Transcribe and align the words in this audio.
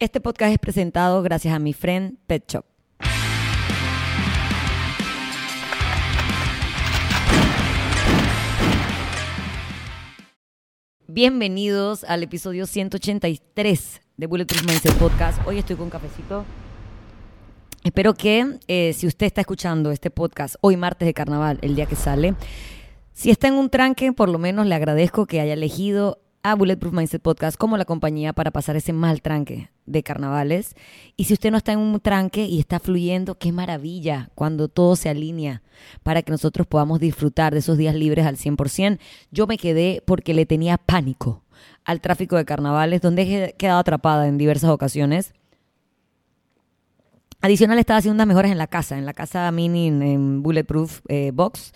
Este 0.00 0.20
podcast 0.20 0.52
es 0.52 0.60
presentado 0.60 1.22
gracias 1.22 1.52
a 1.52 1.58
mi 1.58 1.72
friend 1.72 2.18
Pet 2.28 2.44
Shop. 2.48 2.64
Bienvenidos 11.08 12.04
al 12.04 12.22
episodio 12.22 12.66
183 12.66 14.00
de 14.16 14.26
Bulletproof 14.28 14.66
Mindset 14.68 14.94
Podcast. 14.98 15.44
Hoy 15.48 15.58
estoy 15.58 15.74
con 15.74 15.86
un 15.86 15.90
cafecito. 15.90 16.44
Espero 17.82 18.14
que 18.14 18.60
eh, 18.68 18.92
si 18.92 19.08
usted 19.08 19.26
está 19.26 19.40
escuchando 19.40 19.90
este 19.90 20.12
podcast 20.12 20.54
hoy 20.60 20.76
martes 20.76 21.06
de 21.06 21.14
carnaval, 21.14 21.58
el 21.60 21.74
día 21.74 21.86
que 21.86 21.96
sale, 21.96 22.36
si 23.14 23.32
está 23.32 23.48
en 23.48 23.54
un 23.54 23.68
tranque, 23.68 24.12
por 24.12 24.28
lo 24.28 24.38
menos 24.38 24.64
le 24.64 24.76
agradezco 24.76 25.26
que 25.26 25.40
haya 25.40 25.54
elegido 25.54 26.20
a 26.42 26.54
Bulletproof 26.54 26.94
Mindset 26.94 27.22
Podcast 27.22 27.56
como 27.56 27.76
la 27.76 27.84
compañía 27.84 28.32
para 28.32 28.50
pasar 28.50 28.76
ese 28.76 28.92
mal 28.92 29.22
tranque 29.22 29.70
de 29.86 30.02
carnavales. 30.02 30.74
Y 31.16 31.24
si 31.24 31.34
usted 31.34 31.50
no 31.50 31.56
está 31.56 31.72
en 31.72 31.78
un 31.80 32.00
tranque 32.00 32.44
y 32.44 32.58
está 32.60 32.78
fluyendo, 32.78 33.36
qué 33.36 33.52
maravilla 33.52 34.30
cuando 34.34 34.68
todo 34.68 34.96
se 34.96 35.08
alinea 35.08 35.62
para 36.02 36.22
que 36.22 36.30
nosotros 36.30 36.66
podamos 36.66 37.00
disfrutar 37.00 37.52
de 37.52 37.60
esos 37.60 37.76
días 37.76 37.94
libres 37.94 38.26
al 38.26 38.36
100%. 38.36 38.98
Yo 39.30 39.46
me 39.46 39.58
quedé 39.58 40.02
porque 40.06 40.34
le 40.34 40.46
tenía 40.46 40.78
pánico 40.78 41.44
al 41.84 42.00
tráfico 42.00 42.36
de 42.36 42.44
carnavales, 42.44 43.00
donde 43.00 43.22
he 43.22 43.52
quedado 43.54 43.78
atrapada 43.78 44.28
en 44.28 44.38
diversas 44.38 44.70
ocasiones. 44.70 45.32
Adicional, 47.40 47.78
estaba 47.78 47.98
haciendo 47.98 48.16
unas 48.16 48.26
mejoras 48.26 48.50
en 48.50 48.58
la 48.58 48.66
casa, 48.66 48.98
en 48.98 49.06
la 49.06 49.14
casa 49.14 49.50
mini 49.52 49.88
en, 49.88 50.42
Bulletproof 50.42 51.00
eh, 51.08 51.30
Box 51.32 51.72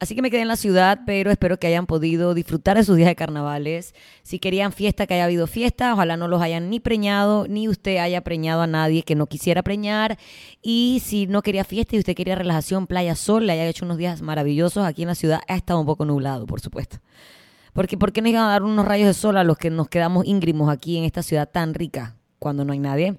Así 0.00 0.14
que 0.14 0.22
me 0.22 0.30
quedé 0.30 0.42
en 0.42 0.48
la 0.48 0.56
ciudad, 0.56 1.00
pero 1.06 1.30
espero 1.30 1.58
que 1.58 1.66
hayan 1.66 1.86
podido 1.86 2.34
disfrutar 2.34 2.76
de 2.76 2.84
sus 2.84 2.96
días 2.96 3.08
de 3.08 3.14
carnavales. 3.14 3.94
Si 4.22 4.38
querían 4.38 4.72
fiesta, 4.72 5.06
que 5.06 5.14
haya 5.14 5.24
habido 5.24 5.46
fiesta. 5.46 5.94
Ojalá 5.94 6.16
no 6.16 6.28
los 6.28 6.42
hayan 6.42 6.68
ni 6.68 6.80
preñado, 6.80 7.46
ni 7.48 7.68
usted 7.68 7.98
haya 7.98 8.20
preñado 8.22 8.62
a 8.62 8.66
nadie 8.66 9.02
que 9.04 9.14
no 9.14 9.26
quisiera 9.26 9.62
preñar. 9.62 10.18
Y 10.62 11.00
si 11.04 11.26
no 11.26 11.42
quería 11.42 11.64
fiesta 11.64 11.96
y 11.96 12.00
usted 12.00 12.14
quería 12.14 12.34
relajación, 12.34 12.86
playa, 12.86 13.14
sol, 13.14 13.46
le 13.46 13.52
haya 13.52 13.66
hecho 13.66 13.84
unos 13.84 13.96
días 13.96 14.20
maravillosos 14.20 14.84
aquí 14.84 15.02
en 15.02 15.08
la 15.08 15.14
ciudad. 15.14 15.40
Ha 15.48 15.56
estado 15.56 15.80
un 15.80 15.86
poco 15.86 16.04
nublado, 16.04 16.44
por 16.46 16.60
supuesto. 16.60 16.98
Porque 17.72 17.96
¿por 17.96 18.12
qué 18.12 18.20
nos 18.20 18.30
iban 18.30 18.44
a 18.44 18.50
dar 18.50 18.62
unos 18.62 18.84
rayos 18.84 19.06
de 19.06 19.14
sol 19.14 19.36
a 19.36 19.44
los 19.44 19.58
que 19.58 19.70
nos 19.70 19.88
quedamos 19.88 20.26
íngrimos 20.26 20.70
aquí 20.70 20.98
en 20.98 21.04
esta 21.04 21.22
ciudad 21.22 21.48
tan 21.50 21.72
rica 21.72 22.16
cuando 22.38 22.64
no 22.64 22.72
hay 22.72 22.78
nadie? 22.78 23.16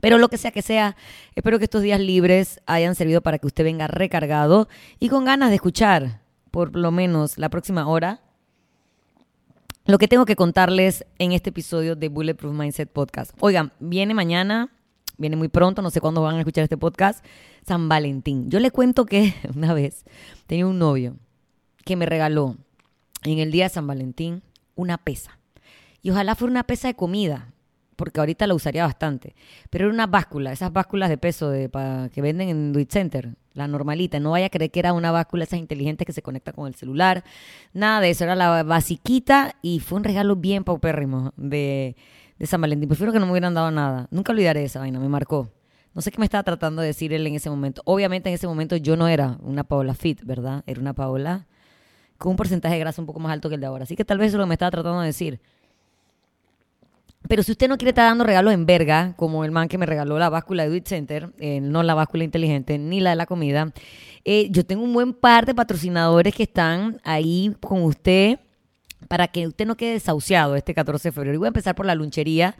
Pero 0.00 0.18
lo 0.18 0.28
que 0.28 0.38
sea 0.38 0.50
que 0.50 0.62
sea, 0.62 0.96
espero 1.34 1.58
que 1.58 1.64
estos 1.64 1.82
días 1.82 2.00
libres 2.00 2.60
hayan 2.66 2.94
servido 2.94 3.20
para 3.22 3.38
que 3.38 3.46
usted 3.46 3.64
venga 3.64 3.86
recargado 3.86 4.68
y 4.98 5.08
con 5.08 5.24
ganas 5.24 5.50
de 5.50 5.56
escuchar, 5.56 6.20
por 6.50 6.76
lo 6.76 6.90
menos 6.90 7.38
la 7.38 7.48
próxima 7.48 7.86
hora, 7.86 8.20
lo 9.86 9.98
que 9.98 10.08
tengo 10.08 10.26
que 10.26 10.34
contarles 10.34 11.06
en 11.18 11.32
este 11.32 11.50
episodio 11.50 11.94
de 11.94 12.08
Bulletproof 12.08 12.52
Mindset 12.52 12.90
Podcast. 12.90 13.32
Oigan, 13.38 13.72
viene 13.78 14.14
mañana, 14.14 14.70
viene 15.16 15.36
muy 15.36 15.48
pronto, 15.48 15.80
no 15.80 15.90
sé 15.90 16.00
cuándo 16.00 16.22
van 16.22 16.36
a 16.36 16.40
escuchar 16.40 16.64
este 16.64 16.76
podcast, 16.76 17.24
San 17.66 17.88
Valentín. 17.88 18.50
Yo 18.50 18.58
le 18.58 18.70
cuento 18.70 19.06
que 19.06 19.34
una 19.54 19.74
vez 19.74 20.04
tenía 20.46 20.66
un 20.66 20.78
novio 20.78 21.16
que 21.84 21.94
me 21.94 22.06
regaló 22.06 22.56
en 23.22 23.38
el 23.38 23.52
día 23.52 23.64
de 23.64 23.70
San 23.70 23.86
Valentín 23.86 24.42
una 24.74 24.98
pesa. 24.98 25.38
Y 26.02 26.10
ojalá 26.10 26.34
fuera 26.34 26.50
una 26.50 26.64
pesa 26.64 26.88
de 26.88 26.94
comida, 26.94 27.52
porque 27.96 28.20
ahorita 28.20 28.46
la 28.46 28.54
usaría 28.54 28.84
bastante. 28.84 29.34
Pero 29.70 29.86
era 29.86 29.94
una 29.94 30.06
báscula, 30.06 30.52
esas 30.52 30.72
básculas 30.72 31.08
de 31.08 31.18
peso 31.18 31.50
que 31.50 32.22
venden 32.22 32.48
en 32.48 32.72
Duit 32.72 32.90
Center, 32.90 33.34
la 33.54 33.66
normalita. 33.66 34.20
No 34.20 34.32
vaya 34.32 34.46
a 34.46 34.50
creer 34.50 34.70
que 34.70 34.80
era 34.80 34.92
una 34.92 35.10
báscula 35.10 35.44
esas 35.44 35.58
inteligentes 35.58 36.06
que 36.06 36.12
se 36.12 36.22
conecta 36.22 36.52
con 36.52 36.66
el 36.66 36.74
celular. 36.74 37.24
Nada 37.72 38.00
de 38.00 38.10
eso, 38.10 38.24
era 38.24 38.34
la 38.36 38.62
basiquita 38.62 39.56
y 39.62 39.80
fue 39.80 39.98
un 39.98 40.04
regalo 40.04 40.36
bien 40.36 40.62
paupérrimo 40.62 41.32
de, 41.36 41.96
de 42.38 42.46
San 42.46 42.60
Valentín. 42.60 42.88
Prefiero 42.88 43.12
que 43.12 43.18
no 43.18 43.26
me 43.26 43.32
hubieran 43.32 43.54
dado 43.54 43.70
nada. 43.70 44.08
Nunca 44.10 44.32
olvidaré 44.32 44.64
esa 44.64 44.80
vaina, 44.80 45.00
me 45.00 45.08
marcó. 45.08 45.50
No 45.94 46.02
sé 46.02 46.10
qué 46.10 46.18
me 46.18 46.26
estaba 46.26 46.42
tratando 46.42 46.82
de 46.82 46.88
decir 46.88 47.14
él 47.14 47.26
en 47.26 47.34
ese 47.34 47.48
momento. 47.48 47.80
Obviamente 47.86 48.28
en 48.28 48.34
ese 48.34 48.46
momento 48.46 48.76
yo 48.76 48.98
no 48.98 49.08
era 49.08 49.38
una 49.40 49.64
Paola 49.64 49.94
fit, 49.94 50.22
¿verdad? 50.24 50.62
Era 50.66 50.78
una 50.78 50.92
Paola 50.92 51.46
con 52.18 52.30
un 52.30 52.36
porcentaje 52.36 52.74
de 52.74 52.80
grasa 52.80 53.00
un 53.00 53.06
poco 53.06 53.18
más 53.20 53.32
alto 53.32 53.48
que 53.48 53.54
el 53.54 53.62
de 53.62 53.66
ahora. 53.66 53.84
Así 53.84 53.96
que 53.96 54.04
tal 54.04 54.18
vez 54.18 54.28
eso 54.28 54.36
es 54.36 54.38
lo 54.38 54.44
que 54.44 54.48
me 54.48 54.54
estaba 54.54 54.70
tratando 54.70 55.00
de 55.00 55.06
decir. 55.06 55.40
Pero 57.28 57.42
si 57.42 57.52
usted 57.52 57.68
no 57.68 57.76
quiere 57.76 57.90
estar 57.90 58.08
dando 58.08 58.24
regalos 58.24 58.52
en 58.52 58.66
verga, 58.66 59.14
como 59.16 59.44
el 59.44 59.50
man 59.50 59.68
que 59.68 59.78
me 59.78 59.86
regaló 59.86 60.18
la 60.18 60.28
báscula 60.28 60.62
de 60.62 60.68
Duit 60.70 60.86
Center, 60.86 61.30
eh, 61.38 61.60
no 61.60 61.82
la 61.82 61.94
báscula 61.94 62.24
inteligente, 62.24 62.78
ni 62.78 63.00
la 63.00 63.10
de 63.10 63.16
la 63.16 63.26
comida, 63.26 63.72
eh, 64.24 64.48
yo 64.50 64.64
tengo 64.64 64.82
un 64.84 64.92
buen 64.92 65.12
par 65.12 65.46
de 65.46 65.54
patrocinadores 65.54 66.34
que 66.34 66.44
están 66.44 67.00
ahí 67.04 67.54
con 67.60 67.82
usted 67.82 68.38
para 69.08 69.28
que 69.28 69.46
usted 69.46 69.66
no 69.66 69.76
quede 69.76 69.92
desahuciado 69.92 70.56
este 70.56 70.74
14 70.74 71.08
de 71.08 71.12
febrero. 71.12 71.34
Y 71.34 71.38
voy 71.38 71.46
a 71.46 71.48
empezar 71.48 71.74
por 71.74 71.86
la 71.86 71.94
lunchería 71.94 72.56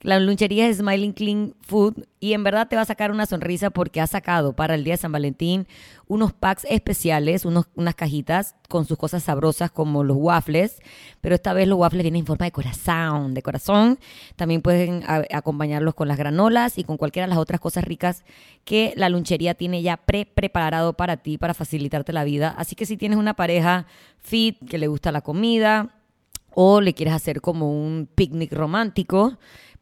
la 0.00 0.20
lunchería 0.20 0.68
es 0.68 0.78
Smiling 0.78 1.12
Clean 1.12 1.54
Food 1.60 2.04
y 2.20 2.32
en 2.34 2.44
verdad 2.44 2.68
te 2.68 2.76
va 2.76 2.82
a 2.82 2.86
sacar 2.86 3.10
una 3.10 3.26
sonrisa 3.26 3.70
porque 3.70 4.00
ha 4.00 4.06
sacado 4.06 4.52
para 4.52 4.74
el 4.74 4.84
día 4.84 4.94
de 4.94 4.98
San 4.98 5.12
Valentín 5.12 5.66
unos 6.06 6.32
packs 6.32 6.64
especiales, 6.68 7.44
unos, 7.44 7.66
unas 7.74 7.94
cajitas 7.94 8.54
con 8.68 8.84
sus 8.84 8.98
cosas 8.98 9.24
sabrosas 9.24 9.70
como 9.70 10.04
los 10.04 10.16
waffles, 10.16 10.80
pero 11.20 11.34
esta 11.34 11.52
vez 11.52 11.66
los 11.66 11.78
waffles 11.78 12.02
vienen 12.02 12.20
en 12.20 12.26
forma 12.26 12.44
de 12.44 12.52
corazón, 12.52 13.34
de 13.34 13.42
corazón. 13.42 13.98
También 14.36 14.62
pueden 14.62 15.02
acompañarlos 15.32 15.94
con 15.94 16.08
las 16.08 16.18
granolas 16.18 16.78
y 16.78 16.84
con 16.84 16.96
cualquiera 16.96 17.26
de 17.26 17.30
las 17.30 17.38
otras 17.38 17.60
cosas 17.60 17.84
ricas 17.84 18.24
que 18.64 18.92
la 18.96 19.08
lunchería 19.08 19.54
tiene 19.54 19.82
ya 19.82 19.96
pre-preparado 19.96 20.92
para 20.92 21.16
ti, 21.16 21.38
para 21.38 21.54
facilitarte 21.54 22.12
la 22.12 22.24
vida. 22.24 22.54
Así 22.56 22.76
que 22.76 22.86
si 22.86 22.96
tienes 22.96 23.18
una 23.18 23.34
pareja 23.34 23.86
fit 24.18 24.58
que 24.68 24.78
le 24.78 24.88
gusta 24.88 25.10
la 25.10 25.22
comida, 25.22 25.92
o 26.58 26.80
le 26.80 26.94
quieres 26.94 27.12
hacer 27.12 27.42
como 27.42 27.70
un 27.70 28.08
picnic 28.14 28.50
romántico, 28.50 29.36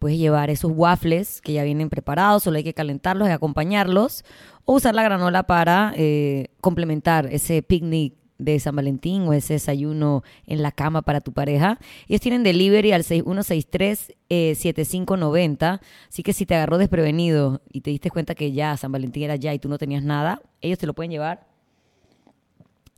puedes 0.04 0.18
llevar 0.18 0.50
esos 0.50 0.70
waffles 0.74 1.40
que 1.40 1.54
ya 1.54 1.64
vienen 1.64 1.88
preparados, 1.88 2.42
solo 2.42 2.58
hay 2.58 2.62
que 2.62 2.74
calentarlos 2.74 3.26
y 3.26 3.30
acompañarlos, 3.30 4.22
o 4.66 4.74
usar 4.74 4.94
la 4.94 5.02
granola 5.02 5.44
para 5.44 5.94
eh, 5.96 6.48
complementar 6.60 7.26
ese 7.32 7.62
picnic 7.62 8.12
de 8.36 8.60
San 8.60 8.76
Valentín 8.76 9.22
o 9.22 9.32
ese 9.32 9.54
desayuno 9.54 10.22
en 10.44 10.60
la 10.60 10.72
cama 10.72 11.00
para 11.00 11.22
tu 11.22 11.32
pareja. 11.32 11.78
Ellos 12.06 12.20
tienen 12.20 12.42
delivery 12.42 12.92
al 12.92 13.02
6163-7590. 13.02 14.10
Eh, 14.28 15.80
Así 16.10 16.22
que 16.22 16.34
si 16.34 16.44
te 16.44 16.54
agarró 16.54 16.76
desprevenido 16.76 17.62
y 17.72 17.80
te 17.80 17.88
diste 17.88 18.10
cuenta 18.10 18.34
que 18.34 18.52
ya 18.52 18.76
San 18.76 18.92
Valentín 18.92 19.22
era 19.22 19.36
ya 19.36 19.54
y 19.54 19.58
tú 19.58 19.70
no 19.70 19.78
tenías 19.78 20.02
nada, 20.02 20.42
ellos 20.60 20.78
te 20.78 20.86
lo 20.86 20.92
pueden 20.92 21.12
llevar 21.12 21.53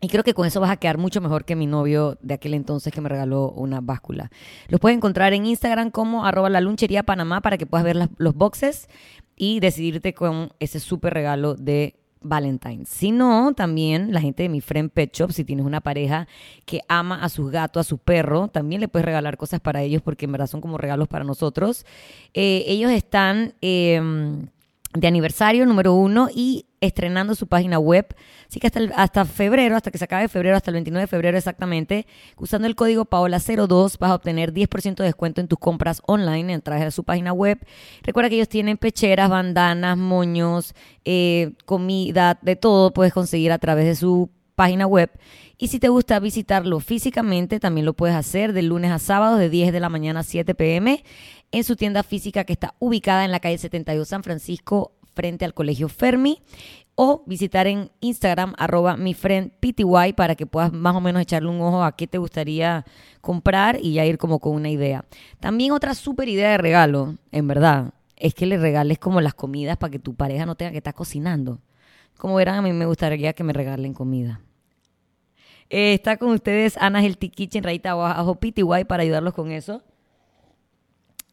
y 0.01 0.09
creo 0.09 0.25
que 0.25 0.35
con 0.35 0.47
eso 0.47 0.61
vas 0.61 0.71
a 0.71 0.77
quedar 0.77 0.99
mucho 0.99 1.21
mejor 1.21 1.45
que 1.45 1.57
mi 1.57 1.67
novio 1.67 2.19
de 2.21 2.35
aquel 2.35 2.55
entonces 2.55 2.93
que 2.93 3.01
me 3.01 3.09
regaló 3.09 3.51
una 3.51 3.81
báscula. 3.81 4.31
Los 4.69 4.79
puedes 4.79 4.97
encontrar 4.97 5.33
en 5.33 5.47
Instagram 5.47 5.91
como 5.91 6.27
arroba 6.27 6.51
la 6.51 6.61
lunchería 6.61 7.03
Panamá 7.03 7.41
para 7.41 7.57
que 7.57 7.67
puedas 7.67 7.85
ver 7.85 8.11
los 8.19 8.35
boxes 8.35 8.89
y 9.37 9.61
decidirte 9.61 10.13
con 10.13 10.53
ese 10.61 10.81
súper 10.81 11.15
regalo 11.15 11.55
de 11.55 11.97
Valentine. 12.21 12.85
Si 12.87 13.11
no, 13.11 13.55
también 13.55 14.13
la 14.13 14.21
gente 14.21 14.43
de 14.43 14.49
mi 14.49 14.61
friend 14.61 14.91
Pet 14.91 15.15
Shop, 15.15 15.31
si 15.31 15.45
tienes 15.45 15.65
una 15.65 15.81
pareja 15.81 16.29
que 16.65 16.81
ama 16.89 17.23
a 17.23 17.29
sus 17.29 17.51
gatos, 17.51 17.87
a 17.87 17.89
su 17.89 17.99
perro, 17.99 18.49
también 18.49 18.81
le 18.81 18.89
puedes 18.89 19.07
regalar 19.07 19.37
cosas 19.37 19.61
para 19.61 19.83
ellos 19.83 20.03
porque 20.03 20.27
en 20.27 20.33
verdad 20.33 20.47
son 20.47 20.61
como 20.61 20.77
regalos 20.77 21.09
para 21.09 21.25
nosotros. 21.25 21.87
Eh, 22.35 22.65
ellos 22.67 22.91
están 22.91 23.55
em, 23.61 24.49
de 24.93 25.07
aniversario 25.07 25.65
número 25.67 25.95
uno 25.95 26.29
y 26.35 26.66
estrenando 26.81 27.35
su 27.35 27.47
página 27.47 27.79
web. 27.79 28.15
Así 28.49 28.61
que 28.61 28.67
hasta, 28.67 28.81
hasta 28.97 29.25
febrero, 29.25 29.77
hasta 29.77 29.91
que 29.91 29.99
se 29.99 30.05
acabe 30.05 30.29
febrero, 30.29 30.57
hasta 30.57 30.71
el 30.71 30.75
29 30.75 31.03
de 31.03 31.07
febrero 31.07 31.39
exactamente, 31.39 32.07
usando 32.37 32.67
el 32.67 32.75
código 32.75 33.05
Paola02 33.05 33.99
vas 33.99 34.11
a 34.11 34.15
obtener 34.15 34.53
10% 34.53 34.97
de 34.97 35.05
descuento 35.05 35.41
en 35.41 35.49
tus 35.49 35.59
compras 35.59 36.03
online 36.07 36.55
a 36.55 36.61
través 36.61 36.85
de 36.85 36.91
su 36.91 37.05
página 37.05 37.33
web. 37.33 37.59
Recuerda 38.03 38.29
que 38.29 38.37
ellos 38.37 38.49
tienen 38.49 38.77
pecheras, 38.77 39.31
bandanas, 39.31 39.97
moños, 39.97 40.75
eh, 41.05 41.53
comida, 41.65 42.39
de 42.43 42.57
todo 42.57 42.93
puedes 42.93 43.13
conseguir 43.13 43.53
a 43.53 43.59
través 43.59 43.87
de 43.87 43.97
su 43.97 44.31
página 44.55 44.87
web. 44.87 45.11
Y 45.59 45.69
si 45.69 45.79
te 45.79 45.89
gusta 45.89 46.19
visitarlo 46.19 46.81
físicamente, 46.81 47.61
también 47.61 47.87
lo 47.87 47.95
puedes 47.95 48.17
hacer 48.17 48.53
de 48.53 48.63
lunes 48.63 48.91
a 48.91 48.99
sábado 48.99 49.37
de 49.37 49.49
10 49.49 49.73
de 49.73 49.81
la 49.81 49.89
mañana 49.89 50.21
a 50.21 50.23
7 50.23 50.55
pm 50.55 51.03
en 51.53 51.65
su 51.65 51.77
tienda 51.77 52.03
física 52.03 52.45
que 52.45 52.53
está 52.53 52.75
ubicada 52.79 53.25
en 53.25 53.31
la 53.31 53.41
calle 53.41 53.57
72 53.57 54.09
San 54.09 54.23
Francisco 54.23 54.93
frente 55.17 55.45
al 55.45 55.55
Colegio 55.55 55.89
Fermi 55.89 56.43
o 56.95 57.25
visitar 57.27 57.67
en 57.67 57.91
Instagram 58.01 58.55
arroba 58.59 58.97
mi 58.97 59.15
friend 59.15 59.51
PTY 59.61 60.13
para 60.15 60.35
que 60.35 60.47
puedas 60.47 60.73
más 60.73 60.95
o 60.95 61.01
menos 61.01 61.23
echarle 61.23 61.49
un 61.49 61.61
ojo 61.61 61.83
a 61.83 61.97
qué 61.97 62.07
te 62.07 62.19
gustaría 62.19 62.85
comprar 63.21 63.79
y 63.81 63.95
ya 63.95 64.05
ir 64.05 64.19
como 64.19 64.39
con 64.39 64.55
una 64.55 64.71
idea. 64.71 65.05
También 65.41 65.73
otra 65.73 65.95
súper 65.95 66.29
idea 66.29 66.51
de 66.51 66.59
regalo, 66.59 67.17
en 67.33 67.49
verdad, 67.49 67.95
es 68.17 68.35
que 68.35 68.47
le 68.47 68.59
regales 68.59 68.99
como 68.99 69.21
las 69.21 69.35
comidas 69.35 69.77
para 69.77 69.91
que 69.91 69.99
tu 69.99 70.15
pareja 70.15 70.47
no 70.47 70.55
tenga 70.55 70.71
que 70.71 70.79
estar 70.79 70.95
cocinando. 70.95 71.61
Como 72.17 72.35
verán, 72.37 72.57
a 72.57 72.63
mí 72.63 72.73
me 72.73 72.87
gustaría 72.87 73.33
que 73.33 73.45
me 73.45 73.53
regalen 73.53 73.93
comida. 73.93 74.41
Eh, 75.69 75.95
está 75.95 76.17
con 76.17 76.31
ustedes 76.31 76.79
Ana 76.79 77.03
Healthy 77.03 77.29
Kitchen, 77.31 77.65
rayita 77.65 77.91
abajo 77.91 78.37
PTY 78.37 78.85
para 78.87 79.03
ayudarlos 79.03 79.35
con 79.35 79.51
eso. 79.51 79.83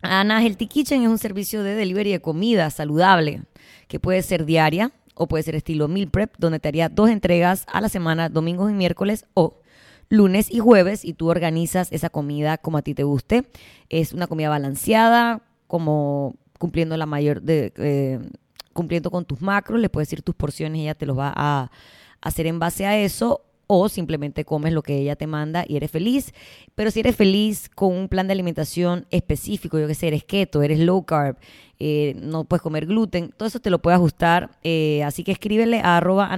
Ana 0.04 0.44
Healthy 0.44 0.68
Kitchen 0.68 1.04
es 1.04 1.08
un 1.08 1.18
servicio 1.18 1.64
de 1.64 1.76
delivery 1.76 2.12
de 2.12 2.20
comida 2.20 2.70
saludable 2.70 3.44
que 3.88 4.02
puede 4.02 4.22
ser 4.22 4.46
diaria 4.46 4.92
o 5.16 5.28
puede 5.28 5.44
ser 5.44 5.56
estilo 5.56 5.88
meal 5.88 6.10
prep, 6.10 6.36
donde 6.38 6.60
te 6.60 6.68
haría 6.68 6.90
dos 6.90 7.10
entregas 7.10 7.66
a 7.72 7.80
la 7.80 7.88
semana, 7.88 8.28
domingos 8.28 8.70
y 8.70 8.74
miércoles 8.74 9.26
o 9.34 9.62
lunes 10.10 10.52
y 10.52 10.60
jueves 10.60 11.06
y 11.06 11.14
tú 11.14 11.30
organizas 11.30 11.90
esa 11.94 12.10
comida 12.10 12.58
como 12.58 12.78
a 12.78 12.82
ti 12.82 12.94
te 12.94 13.04
guste. 13.04 13.46
Es 13.90 14.12
una 14.12 14.28
comida 14.28 14.50
balanceada, 14.50 15.42
como 15.68 16.36
cumpliendo 16.60 16.98
la 16.98 17.06
mayor 17.06 17.42
de 17.42 17.72
eh, 17.78 18.20
cumpliendo 18.74 19.10
con 19.10 19.24
tus 19.24 19.42
macros, 19.42 19.80
le 19.80 19.90
puedes 19.90 20.10
decir 20.10 20.22
tus 20.22 20.36
porciones 20.36 20.80
y 20.80 20.82
ella 20.84 20.96
te 20.96 21.06
los 21.06 21.18
va 21.18 21.32
a 21.34 21.72
hacer 22.22 22.46
en 22.48 22.60
base 22.60 22.86
a 22.86 22.98
eso 22.98 23.42
o 23.80 23.90
simplemente 23.90 24.46
comes 24.46 24.74
lo 24.74 24.82
que 24.82 24.98
ella 24.98 25.16
te 25.16 25.28
manda 25.28 25.66
y 25.68 25.76
eres 25.76 25.92
feliz. 25.92 26.34
Pero 26.76 26.92
si 26.92 27.00
eres 27.02 27.16
feliz 27.16 27.70
con 27.70 27.94
un 27.94 28.08
plan 28.08 28.28
de 28.28 28.34
alimentación 28.34 29.06
específico, 29.10 29.80
yo 29.80 29.88
que 29.88 29.96
sé, 29.96 30.08
eres 30.08 30.24
keto, 30.24 30.62
eres 30.64 30.80
low 30.80 31.04
carb, 31.04 31.38
eh, 31.80 32.16
no 32.22 32.46
puedes 32.46 32.62
comer 32.62 32.86
gluten, 32.86 33.34
todo 33.36 33.48
eso 33.48 33.60
te 33.60 33.70
lo 33.70 33.82
puede 33.82 33.96
ajustar. 33.96 34.52
Eh, 34.64 35.04
así 35.04 35.24
que 35.24 35.32
escríbele 35.32 35.80
a 35.80 35.98
arroba 35.98 36.30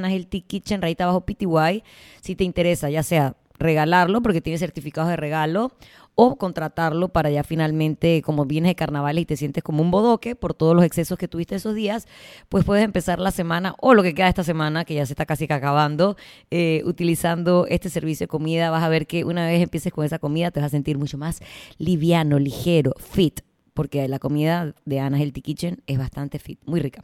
Kitchen, 0.48 0.82
rayita 0.82 1.04
abajo 1.04 1.22
PTY, 1.22 1.84
si 2.22 2.36
te 2.36 2.44
interesa, 2.44 2.90
ya 2.90 3.04
sea 3.04 3.36
regalarlo 3.58 4.22
porque 4.22 4.42
tiene 4.42 4.60
certificados 4.60 5.10
de 5.10 5.16
regalo 5.16 5.72
o 6.16 6.38
contratarlo 6.38 7.10
para 7.10 7.30
ya 7.30 7.44
finalmente, 7.44 8.22
como 8.22 8.46
vienes 8.46 8.72
de 8.72 8.76
carnaval 8.76 9.20
y 9.20 9.26
te 9.26 9.38
sientes 9.38 9.64
como 9.64 9.82
un 9.82 9.92
bodoque 9.92 10.36
por 10.36 10.54
todos 10.54 10.76
los 10.76 10.84
excesos 10.84 11.18
que 11.18 11.28
tuviste 11.28 11.56
esos 11.56 11.76
días, 11.76 12.08
pues 12.50 12.66
puedes 12.66 12.84
empezar 12.84 13.20
la 13.20 13.32
semana 13.32 13.76
o 13.80 13.94
lo 13.94 14.02
que 14.02 14.14
queda 14.14 14.30
esta 14.30 14.44
semana, 14.44 14.86
que 14.86 14.96
ya 14.96 15.06
se 15.06 15.14
está 15.14 15.26
casi 15.26 15.46
acabando, 15.46 16.16
eh, 16.52 16.82
utilizando 16.86 17.68
este 17.70 17.90
servicio 17.90 18.26
de 18.26 18.30
comida. 18.30 18.72
Vas 18.72 18.84
a 18.84 18.90
ver 18.90 19.08
que 19.08 19.26
una 19.26 19.46
vez 19.46 19.62
empieces 19.62 19.94
con 19.94 20.06
esa 20.06 20.20
comida 20.20 20.52
te 20.52 20.62
vas 20.62 20.68
a 20.68 20.70
sentir 20.70 20.98
mucho 20.98 21.18
más 21.18 21.42
liviano, 21.78 22.40
ligero, 22.40 22.94
fit, 22.98 23.42
porque 23.74 24.08
la 24.08 24.20
comida 24.20 24.74
de 24.86 25.00
Anna's 25.00 25.22
Healthy 25.22 25.42
Kitchen 25.42 25.84
es 25.86 25.98
bastante 25.98 26.40
fit, 26.40 26.60
muy 26.66 26.80
rica. 26.80 27.04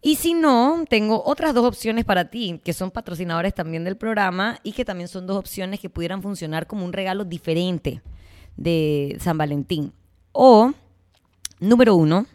Y 0.00 0.16
si 0.16 0.34
no, 0.34 0.84
tengo 0.88 1.22
otras 1.24 1.54
dos 1.54 1.64
opciones 1.64 2.04
para 2.04 2.30
ti, 2.30 2.60
que 2.64 2.72
son 2.72 2.90
patrocinadores 2.90 3.52
también 3.54 3.84
del 3.84 3.96
programa 3.96 4.58
y 4.62 4.72
que 4.72 4.84
también 4.84 5.08
son 5.08 5.26
dos 5.26 5.36
opciones 5.36 5.80
que 5.80 5.90
pudieran 5.90 6.22
funcionar 6.22 6.66
como 6.66 6.84
un 6.84 6.92
regalo 6.92 7.24
diferente 7.24 8.00
de 8.56 9.16
San 9.20 9.36
Valentín. 9.36 9.92
O, 10.32 10.72
número 11.58 11.96
uno, 11.96 12.26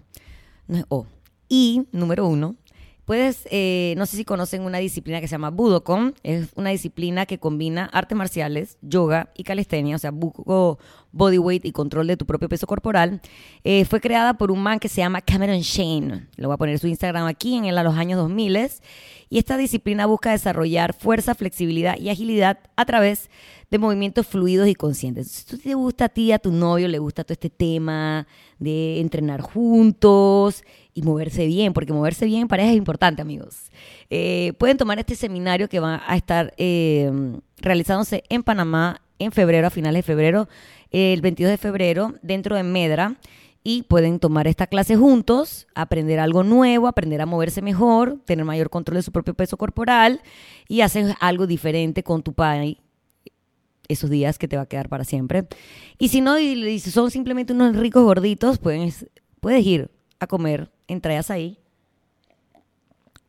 no 0.67 0.77
es 0.77 0.85
O, 0.89 1.05
y 1.47 1.87
número 1.91 2.27
uno, 2.27 2.55
Puedes, 3.05 3.47
eh, 3.51 3.95
no 3.97 4.05
sé 4.05 4.15
si 4.15 4.23
conocen 4.23 4.61
una 4.61 4.77
disciplina 4.77 5.19
que 5.19 5.27
se 5.27 5.33
llama 5.33 5.49
Budokan. 5.49 6.13
Es 6.23 6.49
una 6.55 6.69
disciplina 6.69 7.25
que 7.25 7.37
combina 7.37 7.85
artes 7.91 8.17
marciales, 8.17 8.77
yoga 8.81 9.29
y 9.35 9.43
calistenia, 9.43 9.97
o 9.97 9.99
sea, 9.99 10.11
buco, 10.11 10.79
bodyweight 11.11 11.65
y 11.65 11.73
control 11.73 12.07
de 12.07 12.15
tu 12.15 12.25
propio 12.25 12.47
peso 12.47 12.65
corporal. 12.65 13.19
Eh, 13.65 13.83
fue 13.83 13.99
creada 13.99 14.35
por 14.35 14.51
un 14.51 14.63
man 14.63 14.79
que 14.79 14.87
se 14.87 15.01
llama 15.01 15.19
Cameron 15.19 15.59
Shane. 15.59 16.27
Le 16.37 16.45
voy 16.45 16.53
a 16.53 16.57
poner 16.57 16.79
su 16.79 16.87
Instagram 16.87 17.25
aquí 17.25 17.57
en 17.57 17.75
los 17.75 17.97
años 17.97 18.19
2000. 18.19 18.69
Y 19.29 19.37
esta 19.37 19.57
disciplina 19.57 20.05
busca 20.05 20.31
desarrollar 20.31 20.93
fuerza, 20.93 21.35
flexibilidad 21.35 21.97
y 21.97 22.09
agilidad 22.09 22.59
a 22.75 22.85
través 22.85 23.29
de 23.69 23.79
movimientos 23.79 24.27
fluidos 24.27 24.67
y 24.67 24.75
conscientes. 24.75 25.27
Si 25.29 25.57
te 25.57 25.73
gusta 25.73 26.05
a 26.05 26.09
ti, 26.09 26.31
a 26.31 26.39
tu 26.39 26.51
novio, 26.51 26.87
le 26.87 26.99
gusta 26.99 27.23
todo 27.23 27.33
este 27.33 27.49
tema 27.49 28.27
de 28.59 28.99
entrenar 29.01 29.41
juntos 29.41 30.63
y 30.93 31.01
moverse 31.01 31.45
bien, 31.47 31.73
porque 31.73 31.93
moverse 31.93 32.25
bien 32.25 32.41
en 32.41 32.47
pareja 32.47 32.71
es 32.71 32.77
importante, 32.77 33.21
amigos. 33.21 33.71
Eh, 34.09 34.53
pueden 34.57 34.77
tomar 34.77 34.99
este 34.99 35.15
seminario 35.15 35.69
que 35.69 35.79
va 35.79 36.01
a 36.05 36.15
estar 36.15 36.53
eh, 36.57 37.11
realizándose 37.57 38.23
en 38.29 38.43
Panamá 38.43 39.01
en 39.19 39.31
febrero, 39.31 39.67
a 39.67 39.69
finales 39.69 39.99
de 39.99 40.03
febrero, 40.03 40.49
el 40.91 41.21
22 41.21 41.51
de 41.51 41.57
febrero, 41.57 42.15
dentro 42.21 42.55
de 42.55 42.63
Medra 42.63 43.17
y 43.63 43.83
pueden 43.83 44.19
tomar 44.19 44.47
esta 44.47 44.67
clase 44.67 44.97
juntos, 44.97 45.67
aprender 45.73 46.19
algo 46.19 46.43
nuevo, 46.43 46.87
aprender 46.87 47.21
a 47.21 47.25
moverse 47.25 47.61
mejor, 47.61 48.19
tener 48.25 48.43
mayor 48.43 48.69
control 48.69 48.97
de 48.97 49.03
su 49.03 49.11
propio 49.11 49.33
peso 49.33 49.57
corporal 49.57 50.21
y 50.67 50.81
hacer 50.81 51.15
algo 51.21 51.47
diferente 51.47 52.03
con 52.03 52.23
tu 52.23 52.33
país 52.33 52.77
esos 53.87 54.09
días 54.09 54.37
que 54.37 54.47
te 54.47 54.57
va 54.57 54.63
a 54.63 54.65
quedar 54.65 54.89
para 54.89 55.05
siempre. 55.05 55.47
Y 55.97 56.09
si 56.09 56.19
no, 56.19 56.39
y, 56.39 56.79
si 56.79 56.91
son 56.91 57.09
simplemente 57.09 57.53
unos 57.53 57.75
ricos 57.75 58.03
gorditos, 58.03 58.57
puedes, 58.57 59.07
puedes 59.39 59.65
ir 59.65 59.89
a 60.19 60.27
comer 60.27 60.71
entre 60.87 61.19
ahí 61.29 61.57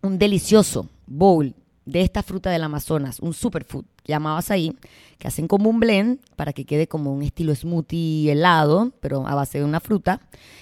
un 0.03 0.19
delicioso 0.19 0.89
bowl 1.07 1.55
de 1.87 2.03
esta 2.03 2.23
fruta 2.23 2.51
del 2.51 2.63
Amazonas, 2.63 3.21
un 3.21 3.35
superfood 3.35 3.85
llamado 4.05 4.41
ahí 4.49 4.77
que 5.19 5.29
hacen 5.29 5.49
como 5.49 5.71
un 5.71 5.81
blend 5.81 6.19
para 6.37 6.53
que 6.53 6.65
quede 6.65 6.89
como 6.89 7.13
un 7.13 7.23
estilo 7.23 7.55
smoothie 7.55 8.31
helado, 8.31 8.93
pero 9.01 9.27
a 9.27 9.35
base 9.35 9.59
de 9.59 9.65
una 9.65 9.81
fruta, 9.81 10.21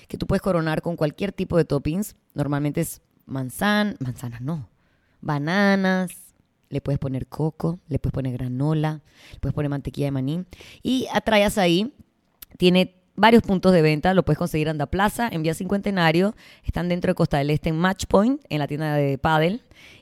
que 0.09 0.17
tú 0.17 0.27
puedes 0.27 0.43
coronar 0.43 0.83
con 0.83 0.97
cualquier 0.97 1.33
tipo 1.33 1.56
de 1.56 1.65
toppings. 1.65 2.17
Normalmente 2.35 2.81
es 2.81 3.00
manzana, 3.27 3.95
manzanas 4.00 4.41
no, 4.41 4.69
bananas, 5.21 6.11
le 6.69 6.81
puedes 6.81 6.99
poner 6.99 7.27
coco, 7.27 7.81
le 7.88 7.99
puedes 7.99 8.15
poner 8.15 8.33
granola, 8.33 9.03
le 9.33 9.38
puedes 9.41 9.55
poner 9.55 9.71
mantequilla 9.71 10.06
de 10.06 10.12
maní. 10.12 10.45
Y 10.83 11.06
atrayas 11.12 11.59
ahí, 11.59 11.93
tiene 12.59 13.01
varios 13.23 13.45
puntos 13.45 13.73
de 13.73 13.83
venta, 13.83 14.15
lo 14.15 14.25
puedes 14.25 14.37
conseguir 14.37 14.67
en 14.67 14.79
Plaza, 14.79 15.29
en 15.31 15.45
Vía 15.45 15.55
Cincuentenario, 15.55 16.35
están 16.65 16.89
dentro 16.89 17.13
de 17.13 17.15
Costa 17.15 17.39
del 17.39 17.51
Este 17.51 17.69
en 17.69 17.79
Match 17.79 18.07
Point, 18.07 18.43
en 18.49 18.59
la 18.59 18.67
tienda 18.67 18.97
de 18.97 19.17
Paddle, 19.17 19.61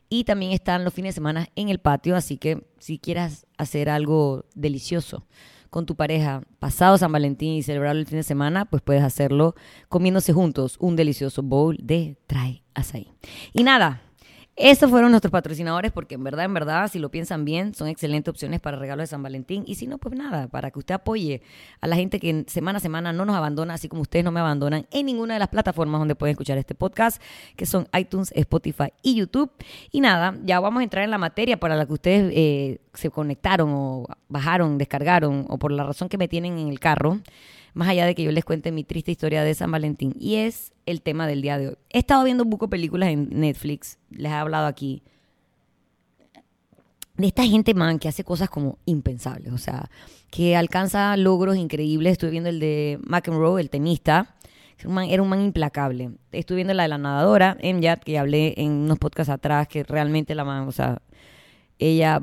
y 0.09 0.25
también 0.25 0.53
están 0.53 0.85
los 0.85 0.95
fines 0.95 1.11
de 1.11 1.17
semana 1.17 1.51
en 1.55 1.69
el 1.69 1.81
patio, 1.81 2.17
así 2.17 2.39
que 2.39 2.65
si 2.79 2.99
quieras 2.99 3.47
hacer 3.59 3.91
algo 3.91 4.47
delicioso 4.55 5.27
con 5.69 5.85
tu 5.85 5.97
pareja 5.97 6.41
pasado 6.61 6.97
San 6.97 7.13
Valentín 7.13 7.53
y 7.53 7.63
celebrarlo 7.63 8.01
el 8.01 8.07
fin 8.07 8.17
de 8.17 8.23
semana, 8.23 8.65
pues 8.65 8.81
puedes 8.81 9.03
hacerlo 9.03 9.55
comiéndose 9.91 10.33
juntos 10.33 10.79
un 10.81 10.97
delicioso 10.97 11.43
bowl 11.43 11.77
de 11.79 12.17
Try 12.27 12.63
Azaí. 12.73 13.13
Y 13.53 13.65
nada, 13.65 14.01
estos 14.61 14.91
fueron 14.91 15.11
nuestros 15.11 15.33
patrocinadores 15.33 15.91
porque 15.91 16.17
en 16.17 16.25
verdad, 16.25 16.45
en 16.45 16.53
verdad, 16.53 16.91
si 16.91 16.99
lo 16.99 17.11
piensan 17.11 17.45
bien, 17.45 17.75
son 17.75 17.89
excelentes 17.89 18.31
opciones 18.31 18.61
para 18.61 18.77
regalos 18.77 19.05
de 19.05 19.07
San 19.07 19.23
Valentín. 19.23 19.65
Y 19.67 19.77
si 19.77 19.87
no, 19.87 19.97
pues 19.97 20.15
nada, 20.15 20.49
para 20.49 20.71
que 20.71 20.79
usted 20.79 20.95
apoye 20.95 21.43
a 21.81 21.87
la 21.87 21.97
gente 21.97 22.21
que 22.21 22.45
semana 22.47 22.77
a 22.77 22.81
semana 22.81 23.13
no 23.13 23.25
nos 23.25 23.37
abandona, 23.37 23.75
así 23.75 23.89
como 23.89 24.03
ustedes 24.03 24.25
no 24.25 24.33
me 24.33 24.41
abandonan 24.41 24.87
en 24.91 25.07
ninguna 25.07 25.35
de 25.35 25.41
las 25.41 25.49
plataformas 25.49 26.01
donde 26.01 26.15
pueden 26.15 26.33
escuchar 26.33 26.59
este 26.59 26.75
podcast, 26.75 27.23
que 27.57 27.65
son 27.65 27.89
iTunes, 27.99 28.33
Spotify 28.37 28.93
y 29.03 29.15
YouTube. 29.15 29.51
Y 29.91 30.01
nada, 30.01 30.37
ya 30.45 30.61
vamos 30.61 30.81
a 30.81 30.85
entrar 30.85 31.05
en 31.05 31.11
la 31.11 31.19
materia 31.19 31.59
para 31.59 31.75
la 31.75 31.87
que 31.87 31.93
ustedes 31.95 32.33
eh, 32.37 32.81
se 32.93 33.11
conectaron 33.11 33.71
o 33.73 34.07
bajaron, 34.29 34.77
descargaron 34.77 35.47
o 35.49 35.59
por 35.59 35.73
la 35.73 35.85
razón 35.85 36.09
que 36.09 36.19
me 36.19 36.29
tienen 36.29 36.59
en 36.59 36.69
el 36.69 36.79
carro 36.79 37.21
más 37.75 37.89
allá 37.89 38.07
de 38.07 38.15
que 38.15 38.23
yo 38.23 38.33
les 38.33 38.45
cuente 38.45 38.73
mi 38.73 38.85
triste 38.85 39.11
historia 39.11 39.43
de 39.43 39.55
San 39.55 39.71
Valentín. 39.71 40.15
Y 40.19 40.37
es 40.37 40.73
el 40.87 41.03
tema 41.03 41.27
del 41.27 41.43
día 41.43 41.59
de 41.59 41.69
hoy. 41.69 41.77
He 41.91 41.99
estado 41.99 42.25
viendo 42.25 42.45
un 42.45 42.51
poco 42.51 42.69
películas 42.69 43.11
en 43.11 43.29
Netflix, 43.31 43.99
les 44.11 44.33
he 44.33 44.35
hablado 44.35 44.67
aquí, 44.67 45.03
de 47.17 47.27
esta 47.27 47.45
gente, 47.45 47.75
man, 47.75 47.99
que 47.99 48.09
hace 48.09 48.25
cosas 48.25 48.49
como 48.49 48.79
impensables, 48.87 49.53
o 49.53 49.59
sea, 49.59 49.91
que 50.31 50.57
alcanza 50.57 51.17
logros 51.17 51.57
increíbles. 51.57 52.13
Estuve 52.13 52.31
viendo 52.31 52.49
el 52.49 52.61
de 52.61 52.99
McEnroe, 53.03 53.61
el 53.61 53.69
tenista, 53.69 54.35
era 54.79 55.23
un 55.23 55.29
man 55.29 55.43
implacable. 55.43 56.13
Estuve 56.33 56.57
viendo 56.57 56.73
la 56.73 56.85
de 56.85 56.89
la 56.89 56.99
nadadora, 56.99 57.57
Emjat, 57.61 58.03
que 58.03 58.19
hablé 58.19 58.55
en 58.57 58.71
unos 58.73 58.99
podcasts 58.99 59.31
atrás, 59.31 59.69
que 59.69 59.83
realmente 59.85 60.35
la 60.35 60.45
man, 60.45 60.67
o 60.67 60.73
sea, 60.73 61.03
ella 61.79 62.23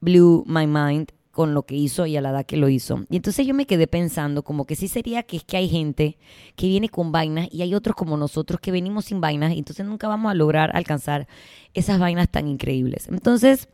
blew 0.00 0.44
my 0.46 0.66
mind 0.66 1.12
con 1.40 1.54
lo 1.54 1.62
que 1.62 1.74
hizo 1.74 2.04
y 2.04 2.18
a 2.18 2.20
la 2.20 2.32
edad 2.32 2.44
que 2.44 2.58
lo 2.58 2.68
hizo. 2.68 3.06
Y 3.08 3.16
entonces 3.16 3.46
yo 3.46 3.54
me 3.54 3.64
quedé 3.64 3.86
pensando 3.86 4.42
como 4.42 4.66
que 4.66 4.76
sí 4.76 4.88
sería 4.88 5.22
que 5.22 5.38
es 5.38 5.44
que 5.44 5.56
hay 5.56 5.70
gente 5.70 6.18
que 6.54 6.66
viene 6.66 6.90
con 6.90 7.12
vainas 7.12 7.48
y 7.50 7.62
hay 7.62 7.74
otros 7.74 7.96
como 7.96 8.18
nosotros 8.18 8.60
que 8.60 8.70
venimos 8.70 9.06
sin 9.06 9.22
vainas 9.22 9.54
y 9.54 9.58
entonces 9.58 9.86
nunca 9.86 10.06
vamos 10.06 10.30
a 10.30 10.34
lograr 10.34 10.76
alcanzar 10.76 11.26
esas 11.72 11.98
vainas 11.98 12.28
tan 12.28 12.46
increíbles. 12.46 13.08
Entonces 13.08 13.70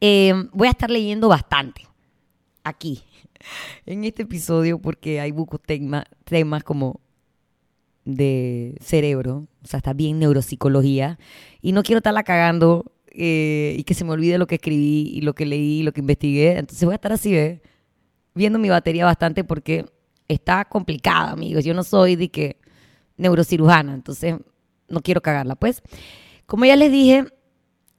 em, 0.00 0.50
voy 0.52 0.68
a 0.68 0.72
estar 0.72 0.90
leyendo 0.90 1.28
bastante 1.28 1.88
aquí 2.62 3.02
en 3.86 4.04
este 4.04 4.24
episodio 4.24 4.78
porque 4.78 5.18
hay 5.18 5.32
muchos 5.32 5.62
temas 5.62 6.62
como 6.62 7.00
de 8.04 8.76
cerebro, 8.82 9.46
o 9.64 9.66
sea, 9.66 9.78
está 9.78 9.94
bien 9.94 10.18
neuropsicología 10.18 11.18
y 11.62 11.72
no 11.72 11.84
quiero 11.84 12.00
estarla 12.00 12.22
cagando 12.22 12.91
eh, 13.14 13.76
y 13.78 13.84
que 13.84 13.94
se 13.94 14.04
me 14.04 14.12
olvide 14.12 14.38
lo 14.38 14.46
que 14.46 14.56
escribí 14.56 15.10
y 15.14 15.20
lo 15.20 15.34
que 15.34 15.46
leí 15.46 15.80
y 15.80 15.82
lo 15.82 15.92
que 15.92 16.00
investigué. 16.00 16.58
Entonces 16.58 16.84
voy 16.84 16.92
a 16.92 16.96
estar 16.96 17.12
así, 17.12 17.34
¿eh? 17.34 17.60
viendo 18.34 18.58
mi 18.58 18.68
batería 18.68 19.04
bastante 19.04 19.44
porque 19.44 19.86
está 20.28 20.64
complicada, 20.64 21.30
amigos. 21.30 21.64
Yo 21.64 21.74
no 21.74 21.84
soy 21.84 22.16
de 22.16 22.30
que 22.30 22.56
neurocirujana, 23.16 23.94
entonces 23.94 24.36
no 24.88 25.00
quiero 25.00 25.20
cagarla. 25.20 25.54
Pues, 25.54 25.82
como 26.46 26.64
ya 26.64 26.76
les 26.76 26.90
dije, 26.90 27.26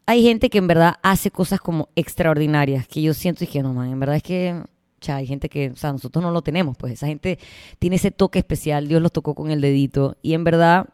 hay 0.05 0.24
gente 0.24 0.50
que 0.50 0.58
en 0.58 0.67
verdad 0.67 0.96
hace 1.01 1.32
cosas 1.32 1.60
como 1.60 1.89
extraordinarias, 1.96 2.88
que 2.88 3.01
yo 3.01 3.13
siento 3.13 3.43
y 3.43 3.48
que 3.48 3.62
no, 3.62 3.74
man, 3.74 3.89
en 3.89 4.00
verdad 4.00 4.17
es 4.17 4.24
que 4.24 4.62
ya, 5.01 5.17
hay 5.17 5.27
gente 5.27 5.50
que, 5.50 5.70
o 5.70 5.75
sea, 5.75 5.91
nosotros 5.91 6.24
no 6.24 6.32
lo 6.32 6.41
tenemos, 6.41 6.77
pues 6.77 6.93
esa 6.93 7.08
gente 7.08 7.38
tiene 7.79 7.98
ese 7.98 8.12
toque 8.12 8.39
especial, 8.39 8.88
Dios 8.88 9.01
los 9.01 9.12
tocó 9.12 9.36
con 9.36 9.51
el 9.51 9.62
dedito 9.62 10.17
y 10.22 10.34
en 10.34 10.43
verdad, 10.43 10.88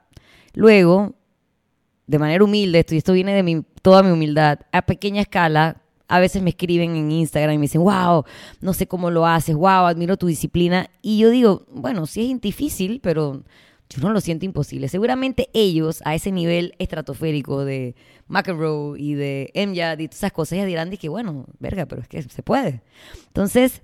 luego 0.53 1.15
de 2.09 2.17
manera 2.17 2.43
humilde, 2.43 2.79
esto, 2.79 2.95
y 2.95 2.97
esto 2.97 3.13
viene 3.13 3.35
de 3.35 3.43
mi, 3.43 3.61
toda 3.83 4.01
mi 4.01 4.09
humildad, 4.09 4.61
a 4.71 4.81
pequeña 4.81 5.21
escala, 5.21 5.83
a 6.07 6.19
veces 6.19 6.41
me 6.41 6.49
escriben 6.49 6.95
en 6.95 7.11
Instagram 7.11 7.53
y 7.53 7.57
me 7.59 7.61
dicen, 7.65 7.83
wow, 7.83 8.23
no 8.61 8.73
sé 8.73 8.87
cómo 8.87 9.11
lo 9.11 9.27
haces, 9.27 9.55
wow, 9.55 9.85
admiro 9.85 10.17
tu 10.17 10.25
disciplina. 10.25 10.89
Y 11.03 11.19
yo 11.19 11.29
digo, 11.29 11.67
bueno, 11.69 12.07
sí 12.07 12.31
es 12.31 12.41
difícil, 12.41 12.99
pero 13.03 13.43
yo 13.91 14.01
no 14.01 14.09
lo 14.09 14.21
siento 14.21 14.43
imposible. 14.43 14.87
Seguramente 14.87 15.49
ellos, 15.53 16.01
a 16.03 16.15
ese 16.15 16.31
nivel 16.31 16.73
estratosférico 16.79 17.63
de 17.63 17.93
McEnroe 18.27 18.99
y 18.99 19.13
de 19.13 19.51
MJAD 19.53 19.99
y 19.99 20.07
todas 20.07 20.17
esas 20.17 20.31
cosas, 20.31 20.57
ya 20.57 20.65
dirán 20.65 20.89
que, 20.89 21.09
bueno, 21.09 21.45
verga, 21.59 21.85
pero 21.85 22.01
es 22.01 22.07
que 22.07 22.23
se 22.23 22.41
puede. 22.41 22.81
Entonces, 23.27 23.83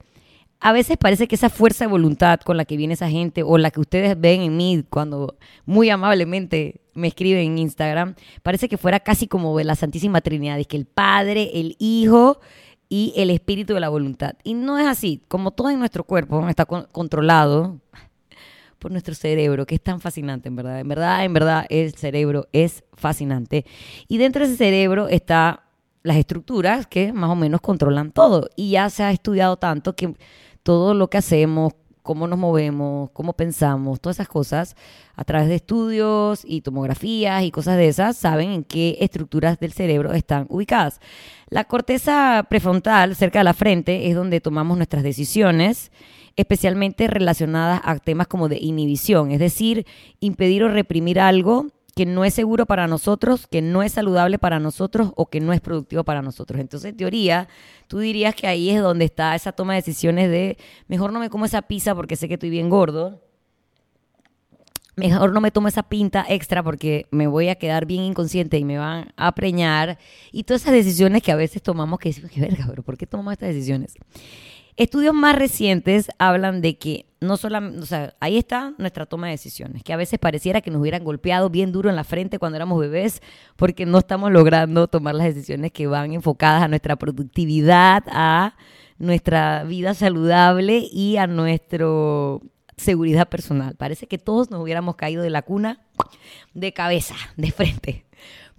a 0.60 0.72
veces 0.72 0.98
parece 0.98 1.28
que 1.28 1.36
esa 1.36 1.50
fuerza 1.50 1.86
de 1.86 1.92
voluntad 1.92 2.40
con 2.40 2.58
la 2.58 2.66
que 2.66 2.78
viene 2.78 2.94
esa 2.94 3.10
gente 3.10 3.44
o 3.44 3.58
la 3.58 3.72
que 3.72 3.80
ustedes 3.80 4.20
ven 4.20 4.42
en 4.42 4.58
mí 4.58 4.84
cuando 4.90 5.38
muy 5.66 5.90
amablemente 5.90 6.82
me 6.94 7.08
escriben 7.08 7.52
en 7.52 7.58
Instagram, 7.58 8.16
parece 8.42 8.70
que 8.70 8.78
fuera 8.78 9.00
casi 9.00 9.28
como 9.28 9.58
de 9.58 9.66
la 9.66 9.76
Santísima 9.76 10.22
Trinidad, 10.22 10.60
es 10.60 10.68
que 10.68 10.78
el 10.78 10.86
Padre, 10.86 11.52
el 11.54 11.76
Hijo 11.78 12.40
y 12.90 13.14
el 13.18 13.30
Espíritu 13.30 13.74
de 13.74 13.80
la 13.80 13.90
voluntad. 13.90 14.36
Y 14.44 14.54
no 14.54 14.80
es 14.80 14.88
así, 14.88 15.22
como 15.28 15.52
todo 15.52 15.70
en 15.70 15.80
nuestro 15.80 16.04
cuerpo 16.04 16.48
está 16.48 16.66
controlado 16.66 17.80
por 18.80 18.92
nuestro 18.92 19.16
cerebro, 19.16 19.66
que 19.66 19.76
es 19.76 19.82
tan 19.82 20.00
fascinante, 20.00 20.48
en 20.48 20.56
verdad. 20.56 20.80
En 20.80 20.88
verdad, 20.88 21.26
en 21.26 21.34
verdad, 21.34 21.66
el 21.70 21.96
cerebro 21.96 22.48
es 22.54 22.84
fascinante. 22.94 23.66
Y 24.08 24.18
dentro 24.18 24.46
de 24.46 24.54
ese 24.54 24.58
cerebro 24.58 25.08
está 25.08 25.65
las 26.06 26.18
estructuras 26.18 26.86
que 26.86 27.12
más 27.12 27.32
o 27.32 27.36
menos 27.36 27.62
controlan 27.62 28.12
todo. 28.12 28.48
Y 28.56 28.72
ya 28.72 28.90
se 28.90 29.04
ha 29.04 29.12
estudiado 29.12 29.58
tanto 29.58 29.96
que 29.96 30.14
todo 30.62 30.94
lo 30.94 31.10
que 31.10 31.18
hacemos, 31.18 31.74
cómo 32.04 32.28
nos 32.28 32.38
movemos, 32.38 33.10
cómo 33.12 33.34
pensamos, 33.34 34.00
todas 34.00 34.18
esas 34.18 34.28
cosas, 34.28 34.76
a 35.16 35.24
través 35.24 35.48
de 35.48 35.56
estudios 35.56 36.44
y 36.46 36.62
tomografías 36.62 37.44
y 37.44 37.50
cosas 37.50 37.78
de 37.78 37.88
esas, 37.88 38.16
saben 38.18 38.52
en 38.52 38.64
qué 38.64 38.98
estructuras 39.02 39.60
del 39.60 39.74
cerebro 39.74 40.14
están 40.14 40.46
ubicadas. 40.50 41.02
La 41.50 41.64
corteza 41.64 42.46
prefrontal, 42.48 43.16
cerca 43.16 43.40
de 43.40 43.46
la 43.46 43.54
frente, 43.54 44.08
es 44.08 44.16
donde 44.16 44.42
tomamos 44.42 44.78
nuestras 44.78 45.02
decisiones 45.02 45.92
especialmente 46.36 47.08
relacionadas 47.08 47.82
a 47.84 47.98
temas 47.98 48.28
como 48.28 48.48
de 48.48 48.58
inhibición, 48.58 49.32
es 49.32 49.40
decir, 49.40 49.88
impedir 50.20 50.64
o 50.64 50.68
reprimir 50.68 51.20
algo 51.20 51.68
que 51.96 52.06
no 52.06 52.26
es 52.26 52.34
seguro 52.34 52.66
para 52.66 52.88
nosotros, 52.88 53.48
que 53.48 53.62
no 53.62 53.82
es 53.82 53.94
saludable 53.94 54.38
para 54.38 54.60
nosotros 54.60 55.14
o 55.16 55.28
que 55.28 55.40
no 55.40 55.54
es 55.54 55.62
productivo 55.62 56.04
para 56.04 56.22
nosotros. 56.22 56.60
Entonces, 56.60 56.92
en 56.92 56.98
teoría, 56.98 57.48
tú 57.88 58.00
dirías 58.00 58.36
que 58.36 58.48
ahí 58.48 58.70
es 58.70 58.82
donde 58.82 59.06
está 59.06 59.34
esa 59.34 59.54
toma 59.54 59.74
de 59.74 59.78
decisiones 59.78 60.30
de 60.30 60.58
mejor 60.88 61.14
no 61.14 61.20
me 61.20 61.30
como 61.30 61.46
esa 61.46 61.62
pizza 61.62 61.96
porque 61.96 62.18
sé 62.18 62.28
que 62.28 62.34
estoy 62.34 62.50
bien 62.50 62.70
gordo. 62.70 63.22
Mejor 64.98 65.34
no 65.34 65.42
me 65.42 65.52
tomo 65.52 65.70
esa 65.70 65.84
pinta 65.84 66.26
extra 66.28 66.64
porque 66.64 67.06
me 67.12 67.28
voy 67.28 67.50
a 67.50 67.56
quedar 67.56 67.86
bien 67.86 68.04
inconsciente 68.04 68.58
y 68.58 68.66
me 68.66 68.78
van 68.78 69.14
a 69.16 69.34
preñar. 69.34 69.98
Y 70.34 70.44
todas 70.44 70.64
esas 70.64 70.74
decisiones 70.74 71.22
que 71.24 71.32
a 71.32 71.36
veces 71.38 71.62
tomamos 71.62 72.00
que 72.00 72.10
decimos, 72.10 72.32
qué 72.32 72.42
verga, 72.42 72.66
pero 72.70 72.84
¿por 72.84 72.98
qué 72.98 73.08
tomamos 73.08 73.34
estas 73.34 73.50
decisiones? 73.50 73.96
Estudios 74.78 75.14
más 75.14 75.36
recientes 75.38 76.10
hablan 76.20 76.62
de 76.62 76.78
que 76.78 77.06
no 77.22 77.38
solamente, 77.38 77.80
o 77.80 77.86
sea, 77.86 78.14
ahí 78.20 78.38
está 78.38 78.74
nuestra 78.78 79.06
toma 79.06 79.28
de 79.28 79.32
decisiones, 79.32 79.84
que 79.84 79.94
a 79.94 79.98
veces 79.98 80.20
pareciera 80.20 80.60
que 80.60 80.70
nos 80.70 80.82
hubieran 80.82 81.04
golpeado 81.04 81.50
bien 81.50 81.72
duro 81.72 81.90
en 81.90 81.96
la 81.96 82.04
frente 82.04 82.40
cuando 82.40 82.58
éramos 82.58 82.80
bebés, 82.80 83.22
porque 83.56 83.86
no 83.86 84.00
estamos 84.00 84.32
logrando 84.32 84.88
tomar 84.88 85.16
las 85.16 85.34
decisiones 85.34 85.72
que 85.72 85.88
van 85.88 86.12
enfocadas 86.12 86.62
a 86.62 86.68
nuestra 86.68 86.98
productividad, 86.98 88.04
a 88.08 88.58
nuestra 88.98 89.64
vida 89.64 89.94
saludable 89.94 90.86
y 90.92 91.16
a 91.18 91.26
nuestra 91.26 91.88
seguridad 92.76 93.30
personal. 93.30 93.76
Parece 93.76 94.08
que 94.08 94.18
todos 94.18 94.52
nos 94.52 94.62
hubiéramos 94.62 94.98
caído 94.98 95.24
de 95.24 95.30
la 95.30 95.42
cuna 95.42 95.86
de 96.54 96.74
cabeza, 96.74 97.16
de 97.38 97.52
frente, 97.52 98.06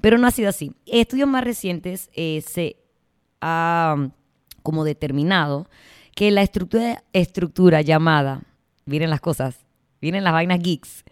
pero 0.01 0.17
no 0.17 0.27
ha 0.27 0.31
sido 0.31 0.49
así. 0.49 0.73
Estudios 0.87 1.29
más 1.29 1.45
recientes 1.45 2.11
eh, 2.15 2.43
se 2.47 2.77
ha 3.43 3.97
como 4.63 4.85
determinado 4.85 5.69
que 6.17 6.31
la 6.31 6.41
estructura, 6.41 7.83
llamada, 7.83 8.41
miren 8.87 9.11
las 9.11 9.21
cosas, 9.21 9.67
miren 10.01 10.25
las 10.25 10.33
vainas 10.33 10.61
geeks, 10.61 11.05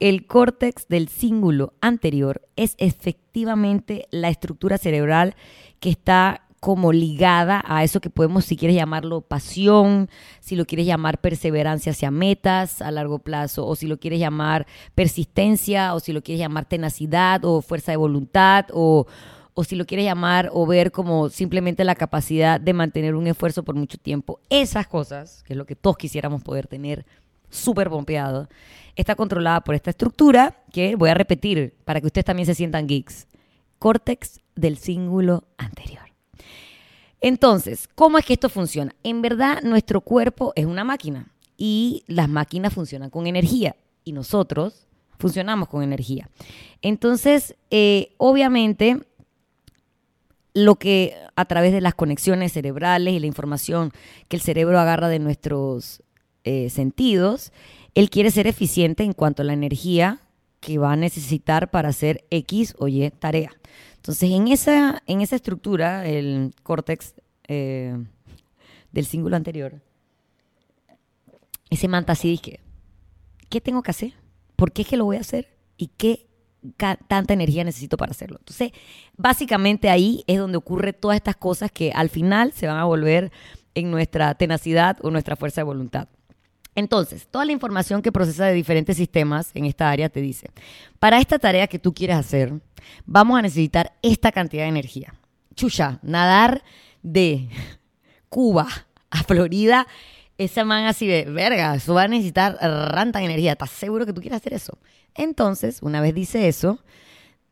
el 0.00 0.26
córtex 0.26 0.86
del 0.86 1.08
cíngulo 1.08 1.72
anterior 1.80 2.42
es 2.56 2.74
efectivamente 2.76 4.06
la 4.10 4.28
estructura 4.28 4.76
cerebral 4.76 5.34
que 5.80 5.88
está 5.88 6.42
como 6.60 6.92
ligada 6.92 7.64
a 7.66 7.84
eso 7.84 8.02
que 8.02 8.10
podemos, 8.10 8.44
si 8.44 8.58
quieres 8.58 8.76
llamarlo 8.76 9.22
pasión, 9.22 10.10
si 10.40 10.56
lo 10.56 10.66
quieres 10.66 10.86
llamar 10.86 11.22
perseverancia 11.22 11.92
hacia 11.92 12.10
metas 12.10 12.82
a 12.82 12.90
largo 12.90 13.20
plazo, 13.20 13.66
o 13.66 13.76
si 13.76 13.86
lo 13.86 13.98
quieres 13.98 14.20
llamar 14.20 14.66
persistencia, 14.94 15.94
o 15.94 16.00
si 16.00 16.12
lo 16.12 16.22
quieres 16.22 16.40
llamar 16.40 16.66
tenacidad, 16.66 17.46
o 17.46 17.62
fuerza 17.62 17.92
de 17.92 17.96
voluntad, 17.96 18.66
o, 18.74 19.06
o 19.60 19.64
si 19.64 19.76
lo 19.76 19.84
quieres 19.84 20.06
llamar 20.06 20.48
o 20.54 20.66
ver 20.66 20.90
como 20.90 21.28
simplemente 21.28 21.84
la 21.84 21.94
capacidad 21.94 22.58
de 22.58 22.72
mantener 22.72 23.14
un 23.14 23.26
esfuerzo 23.26 23.62
por 23.62 23.74
mucho 23.74 23.98
tiempo. 23.98 24.40
Esas 24.48 24.86
cosas, 24.86 25.42
que 25.42 25.52
es 25.52 25.56
lo 25.58 25.66
que 25.66 25.76
todos 25.76 25.98
quisiéramos 25.98 26.42
poder 26.42 26.66
tener 26.66 27.04
súper 27.50 27.90
bombeado, 27.90 28.48
está 28.96 29.14
controlada 29.16 29.60
por 29.60 29.74
esta 29.74 29.90
estructura 29.90 30.56
que 30.72 30.96
voy 30.96 31.10
a 31.10 31.14
repetir 31.14 31.74
para 31.84 32.00
que 32.00 32.06
ustedes 32.06 32.24
también 32.24 32.46
se 32.46 32.54
sientan 32.54 32.86
geeks. 32.86 33.26
Córtex 33.78 34.40
del 34.56 34.78
cíngulo 34.78 35.44
anterior. 35.58 36.04
Entonces, 37.20 37.86
¿cómo 37.94 38.16
es 38.16 38.24
que 38.24 38.32
esto 38.32 38.48
funciona? 38.48 38.94
En 39.02 39.20
verdad, 39.20 39.60
nuestro 39.62 40.00
cuerpo 40.00 40.54
es 40.56 40.64
una 40.64 40.84
máquina 40.84 41.34
y 41.58 42.02
las 42.06 42.30
máquinas 42.30 42.72
funcionan 42.72 43.10
con 43.10 43.26
energía 43.26 43.76
y 44.04 44.12
nosotros 44.12 44.86
funcionamos 45.18 45.68
con 45.68 45.82
energía. 45.82 46.30
Entonces, 46.80 47.56
eh, 47.70 48.14
obviamente, 48.16 49.00
lo 50.54 50.76
que 50.76 51.14
a 51.36 51.44
través 51.44 51.72
de 51.72 51.80
las 51.80 51.94
conexiones 51.94 52.52
cerebrales 52.52 53.14
y 53.14 53.20
la 53.20 53.26
información 53.26 53.92
que 54.28 54.36
el 54.36 54.42
cerebro 54.42 54.78
agarra 54.78 55.08
de 55.08 55.18
nuestros 55.18 56.02
eh, 56.44 56.70
sentidos, 56.70 57.52
él 57.94 58.10
quiere 58.10 58.30
ser 58.30 58.46
eficiente 58.46 59.04
en 59.04 59.12
cuanto 59.12 59.42
a 59.42 59.44
la 59.44 59.52
energía 59.52 60.20
que 60.60 60.78
va 60.78 60.92
a 60.92 60.96
necesitar 60.96 61.70
para 61.70 61.88
hacer 61.88 62.24
X 62.30 62.74
o 62.78 62.88
Y 62.88 63.10
tarea. 63.10 63.52
Entonces, 63.96 64.30
en 64.30 64.48
esa, 64.48 65.02
en 65.06 65.20
esa 65.20 65.36
estructura, 65.36 66.06
el 66.06 66.54
córtex 66.62 67.14
eh, 67.48 67.96
del 68.92 69.04
símbolo 69.04 69.36
anterior, 69.36 69.82
ese 71.68 71.88
manta 71.88 72.12
así 72.12 72.28
dice, 72.30 72.60
¿qué 73.48 73.60
tengo 73.60 73.82
que 73.82 73.90
hacer? 73.90 74.14
¿Por 74.56 74.72
qué 74.72 74.82
es 74.82 74.88
que 74.88 74.96
lo 74.96 75.04
voy 75.04 75.16
a 75.16 75.20
hacer? 75.20 75.56
¿Y 75.76 75.88
qué 75.88 76.29
tanta 77.06 77.34
energía 77.34 77.64
necesito 77.64 77.96
para 77.96 78.12
hacerlo. 78.12 78.38
Entonces, 78.38 78.72
básicamente 79.16 79.88
ahí 79.88 80.24
es 80.26 80.38
donde 80.38 80.58
ocurre 80.58 80.92
todas 80.92 81.16
estas 81.16 81.36
cosas 81.36 81.70
que 81.70 81.92
al 81.92 82.10
final 82.10 82.52
se 82.52 82.66
van 82.66 82.76
a 82.76 82.84
volver 82.84 83.32
en 83.74 83.90
nuestra 83.90 84.34
tenacidad 84.34 84.98
o 85.02 85.10
nuestra 85.10 85.36
fuerza 85.36 85.60
de 85.60 85.64
voluntad. 85.64 86.08
Entonces, 86.74 87.26
toda 87.28 87.44
la 87.44 87.52
información 87.52 88.00
que 88.00 88.12
procesa 88.12 88.46
de 88.46 88.54
diferentes 88.54 88.96
sistemas 88.96 89.50
en 89.54 89.64
esta 89.64 89.90
área 89.90 90.08
te 90.08 90.20
dice, 90.20 90.50
para 90.98 91.18
esta 91.18 91.38
tarea 91.38 91.66
que 91.66 91.78
tú 91.78 91.92
quieres 91.92 92.16
hacer, 92.16 92.52
vamos 93.06 93.38
a 93.38 93.42
necesitar 93.42 93.92
esta 94.02 94.30
cantidad 94.32 94.62
de 94.64 94.68
energía. 94.68 95.14
Chucha, 95.54 95.98
nadar 96.02 96.62
de 97.02 97.48
Cuba 98.28 98.68
a 99.10 99.22
Florida, 99.24 99.86
esa 100.40 100.64
man 100.64 100.86
así 100.86 101.06
de, 101.06 101.24
verga, 101.24 101.74
eso 101.74 101.92
va 101.92 102.04
a 102.04 102.08
necesitar 102.08 102.56
ranta 102.62 103.22
energía. 103.22 103.52
¿Estás 103.52 103.70
seguro 103.70 104.06
que 104.06 104.14
tú 104.14 104.22
quieres 104.22 104.38
hacer 104.38 104.54
eso? 104.54 104.78
Entonces, 105.14 105.80
una 105.82 106.00
vez 106.00 106.14
dice 106.14 106.48
eso, 106.48 106.82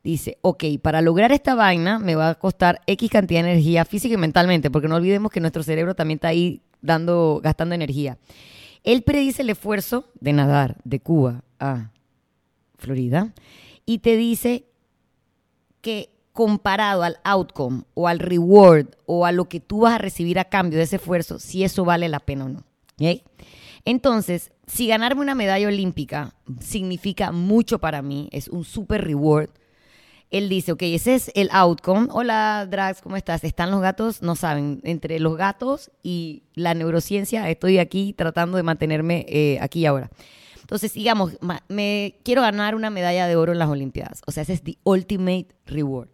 dice, 0.02 0.38
ok, 0.40 0.64
para 0.80 1.02
lograr 1.02 1.30
esta 1.30 1.54
vaina 1.54 1.98
me 1.98 2.14
va 2.14 2.30
a 2.30 2.34
costar 2.36 2.80
X 2.86 3.10
cantidad 3.10 3.42
de 3.42 3.50
energía 3.50 3.84
física 3.84 4.14
y 4.14 4.16
mentalmente, 4.16 4.70
porque 4.70 4.88
no 4.88 4.96
olvidemos 4.96 5.30
que 5.30 5.40
nuestro 5.40 5.62
cerebro 5.62 5.94
también 5.94 6.16
está 6.16 6.28
ahí 6.28 6.62
dando, 6.80 7.40
gastando 7.42 7.74
energía. 7.74 8.16
Él 8.84 9.02
predice 9.02 9.42
el 9.42 9.50
esfuerzo 9.50 10.06
de 10.18 10.32
nadar 10.32 10.76
de 10.84 11.00
Cuba 11.00 11.42
a 11.60 11.90
Florida 12.78 13.34
y 13.84 13.98
te 13.98 14.16
dice 14.16 14.64
que 15.82 16.08
comparado 16.32 17.02
al 17.02 17.18
outcome 17.22 17.82
o 17.92 18.08
al 18.08 18.18
reward 18.18 18.86
o 19.04 19.26
a 19.26 19.32
lo 19.32 19.46
que 19.46 19.60
tú 19.60 19.80
vas 19.80 19.96
a 19.96 19.98
recibir 19.98 20.38
a 20.38 20.46
cambio 20.46 20.78
de 20.78 20.84
ese 20.84 20.96
esfuerzo, 20.96 21.38
si 21.38 21.64
eso 21.64 21.84
vale 21.84 22.08
la 22.08 22.20
pena 22.20 22.46
o 22.46 22.48
no. 22.48 22.67
Entonces, 23.84 24.52
si 24.66 24.88
ganarme 24.88 25.22
una 25.22 25.34
medalla 25.34 25.68
olímpica 25.68 26.34
significa 26.60 27.32
mucho 27.32 27.78
para 27.78 28.02
mí, 28.02 28.28
es 28.32 28.48
un 28.48 28.64
super 28.64 29.04
reward, 29.04 29.50
él 30.30 30.50
dice, 30.50 30.72
ok, 30.72 30.82
ese 30.82 31.14
es 31.14 31.30
el 31.34 31.48
outcome. 31.52 32.08
Hola, 32.10 32.66
Drax, 32.68 33.00
¿cómo 33.00 33.16
estás? 33.16 33.44
¿Están 33.44 33.70
los 33.70 33.80
gatos? 33.80 34.20
No 34.20 34.36
saben, 34.36 34.80
entre 34.84 35.20
los 35.20 35.38
gatos 35.38 35.90
y 36.02 36.42
la 36.54 36.74
neurociencia 36.74 37.48
estoy 37.48 37.78
aquí 37.78 38.12
tratando 38.12 38.58
de 38.58 38.62
mantenerme 38.62 39.24
eh, 39.28 39.58
aquí 39.62 39.80
y 39.80 39.86
ahora. 39.86 40.10
Entonces, 40.60 40.92
digamos, 40.92 41.38
me 41.68 42.18
quiero 42.24 42.42
ganar 42.42 42.74
una 42.74 42.90
medalla 42.90 43.26
de 43.26 43.36
oro 43.36 43.52
en 43.52 43.58
las 43.58 43.70
Olimpiadas. 43.70 44.20
O 44.26 44.32
sea, 44.32 44.42
ese 44.42 44.52
es 44.52 44.62
the 44.62 44.76
ultimate 44.84 45.46
reward 45.64 46.10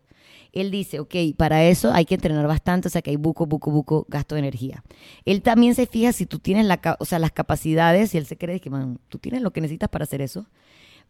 él 0.54 0.70
dice, 0.70 1.00
ok, 1.00 1.14
para 1.36 1.64
eso 1.64 1.92
hay 1.92 2.04
que 2.04 2.14
entrenar 2.14 2.46
bastante, 2.46 2.88
o 2.88 2.90
sea 2.90 3.02
que 3.02 3.10
hay 3.10 3.16
buco, 3.16 3.46
buco, 3.46 3.70
buco, 3.70 4.06
gasto 4.08 4.36
de 4.36 4.40
energía. 4.40 4.84
Él 5.24 5.42
también 5.42 5.74
se 5.74 5.86
fija 5.86 6.12
si 6.12 6.26
tú 6.26 6.38
tienes 6.38 6.66
o 6.98 7.04
sea, 7.04 7.18
las 7.18 7.32
capacidades 7.32 8.14
y 8.14 8.18
él 8.18 8.26
se 8.26 8.38
cree 8.38 8.60
que, 8.60 8.70
man, 8.70 9.00
tú 9.08 9.18
tienes 9.18 9.42
lo 9.42 9.52
que 9.52 9.60
necesitas 9.60 9.88
para 9.88 10.04
hacer 10.04 10.22
eso. 10.22 10.46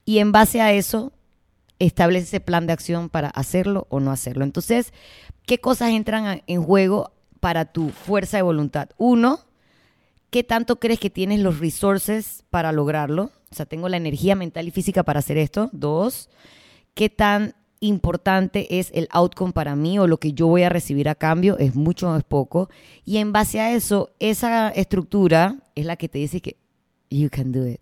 Y 0.04 0.18
en 0.18 0.32
base 0.32 0.60
a 0.60 0.72
eso, 0.72 1.12
establece 1.78 2.24
ese 2.26 2.40
plan 2.40 2.66
de 2.66 2.72
acción 2.72 3.08
para 3.08 3.28
hacerlo 3.28 3.86
o 3.90 4.00
no 4.00 4.10
hacerlo. 4.10 4.44
Entonces, 4.44 4.92
¿qué 5.46 5.58
cosas 5.58 5.90
entran 5.90 6.42
en 6.46 6.62
juego 6.62 7.12
para 7.40 7.66
tu 7.66 7.90
fuerza 7.90 8.38
de 8.38 8.42
voluntad? 8.42 8.88
Uno, 8.96 9.40
¿qué 10.30 10.42
tanto 10.42 10.80
crees 10.80 10.98
que 10.98 11.10
tienes 11.10 11.40
los 11.40 11.58
resources 11.58 12.44
para 12.50 12.72
lograrlo? 12.72 13.30
O 13.50 13.54
sea, 13.54 13.66
tengo 13.66 13.88
la 13.88 13.98
energía 13.98 14.34
mental 14.34 14.66
y 14.68 14.70
física 14.70 15.02
para 15.02 15.18
hacer 15.18 15.36
esto. 15.36 15.68
Dos, 15.72 16.30
¿qué 16.94 17.08
tan 17.08 17.54
importante 17.86 18.78
es 18.78 18.90
el 18.94 19.08
outcome 19.10 19.52
para 19.52 19.76
mí 19.76 19.98
o 19.98 20.06
lo 20.06 20.18
que 20.18 20.32
yo 20.32 20.46
voy 20.46 20.62
a 20.62 20.68
recibir 20.68 21.08
a 21.08 21.14
cambio, 21.14 21.58
es 21.58 21.74
mucho 21.74 22.10
o 22.10 22.16
es 22.16 22.24
poco. 22.24 22.68
Y 23.04 23.18
en 23.18 23.32
base 23.32 23.60
a 23.60 23.72
eso, 23.72 24.10
esa 24.18 24.70
estructura 24.70 25.56
es 25.74 25.86
la 25.86 25.96
que 25.96 26.08
te 26.08 26.18
dice 26.18 26.40
que 26.40 26.56
you 27.10 27.28
can 27.30 27.52
do 27.52 27.66
it. 27.66 27.80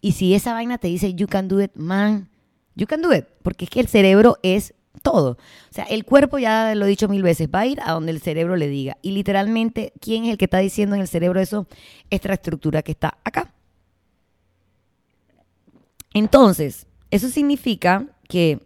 Y 0.00 0.12
si 0.12 0.34
esa 0.34 0.52
vaina 0.52 0.78
te 0.78 0.88
dice 0.88 1.14
you 1.14 1.26
can 1.26 1.48
do 1.48 1.62
it, 1.62 1.72
man, 1.74 2.28
you 2.74 2.86
can 2.86 3.02
do 3.02 3.12
it. 3.14 3.24
Porque 3.42 3.64
es 3.64 3.70
que 3.70 3.80
el 3.80 3.88
cerebro 3.88 4.38
es 4.42 4.74
todo. 5.02 5.32
O 5.32 5.72
sea, 5.72 5.84
el 5.84 6.04
cuerpo, 6.04 6.38
ya 6.38 6.74
lo 6.74 6.86
he 6.86 6.88
dicho 6.88 7.08
mil 7.08 7.22
veces, 7.22 7.48
va 7.54 7.60
a 7.60 7.66
ir 7.66 7.80
a 7.82 7.92
donde 7.92 8.12
el 8.12 8.20
cerebro 8.20 8.56
le 8.56 8.68
diga. 8.68 8.98
Y 9.02 9.12
literalmente, 9.12 9.92
¿quién 10.00 10.24
es 10.24 10.30
el 10.30 10.38
que 10.38 10.46
está 10.46 10.58
diciendo 10.58 10.94
en 10.94 11.02
el 11.02 11.08
cerebro 11.08 11.40
eso? 11.40 11.66
Esta 12.10 12.32
estructura 12.32 12.82
que 12.82 12.92
está 12.92 13.18
acá. 13.24 13.52
Entonces, 16.12 16.86
eso 17.10 17.28
significa 17.28 18.06
que 18.28 18.60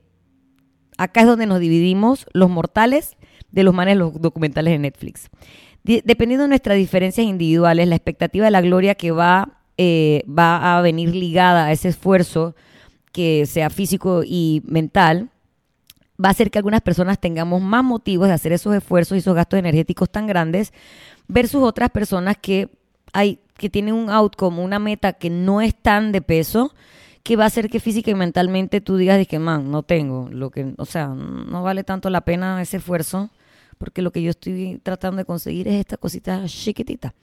acá 0.99 1.23
es 1.23 1.26
donde 1.26 1.47
nos 1.47 1.61
dividimos 1.61 2.26
los 2.33 2.50
mortales 2.50 3.17
de 3.50 3.62
los 3.62 3.75
manes 3.75 3.97
los 3.97 4.21
documentales 4.21 4.73
de 4.73 4.78
Netflix. 4.78 5.31
dependiendo 5.83 6.43
de 6.43 6.49
nuestras 6.49 6.76
diferencias 6.76 7.26
individuales, 7.26 7.88
la 7.88 7.95
expectativa 7.95 8.45
de 8.45 8.50
la 8.50 8.61
gloria 8.61 8.95
que 8.95 9.11
va, 9.11 9.62
eh, 9.78 10.23
va 10.28 10.76
a 10.76 10.83
venir 10.83 11.14
ligada 11.14 11.67
a 11.67 11.73
ese 11.73 11.88
esfuerzo, 11.88 12.55
que 13.12 13.47
sea 13.47 13.71
físico 13.71 14.23
y 14.25 14.62
mental, 14.67 15.31
va 16.23 16.28
a 16.28 16.33
hacer 16.33 16.50
que 16.50 16.59
algunas 16.59 16.83
personas 16.83 17.19
tengamos 17.19 17.62
más 17.62 17.83
motivos 17.85 18.28
de 18.28 18.35
hacer 18.35 18.52
esos 18.52 18.75
esfuerzos 18.75 19.17
y 19.17 19.21
esos 19.21 19.35
gastos 19.35 19.59
energéticos 19.59 20.11
tan 20.11 20.26
grandes 20.26 20.73
versus 21.26 21.62
otras 21.62 21.90
personas 21.90 22.37
que 22.37 22.69
hay 23.12 23.38
que 23.57 23.69
tienen 23.69 23.95
un 23.95 24.09
outcome, 24.09 24.62
una 24.62 24.78
meta 24.78 25.14
que 25.14 25.31
no 25.31 25.61
es 25.61 25.75
tan 25.75 26.12
de 26.12 26.23
peso, 26.23 26.75
que 27.23 27.37
va 27.37 27.45
a 27.45 27.47
hacer 27.49 27.69
que 27.69 27.81
física 27.81 28.11
y 28.11 28.15
mentalmente 28.15 28.81
tú 28.81 28.97
digas 28.97 29.27
que 29.27 29.39
man, 29.39 29.71
no 29.71 29.83
tengo 29.83 30.29
lo 30.31 30.51
que, 30.51 30.75
o 30.79 30.85
sea, 30.87 31.09
no 31.09 31.63
vale 31.63 31.85
tanto 31.85 32.11
la 32.11 32.23
pena 32.23 32.61
ese 32.63 32.79
esfuerzo 32.79 33.31
porque 33.79 34.03
lo 34.03 34.11
que 34.11 34.23
yo 34.23 34.31
estoy 34.31 34.81
tratando 34.83 35.19
de 35.19 35.25
conseguir 35.25 35.69
es 35.69 35.75
esta 35.75 35.97
cosita 35.97 36.45
chiquitita. 36.47 37.15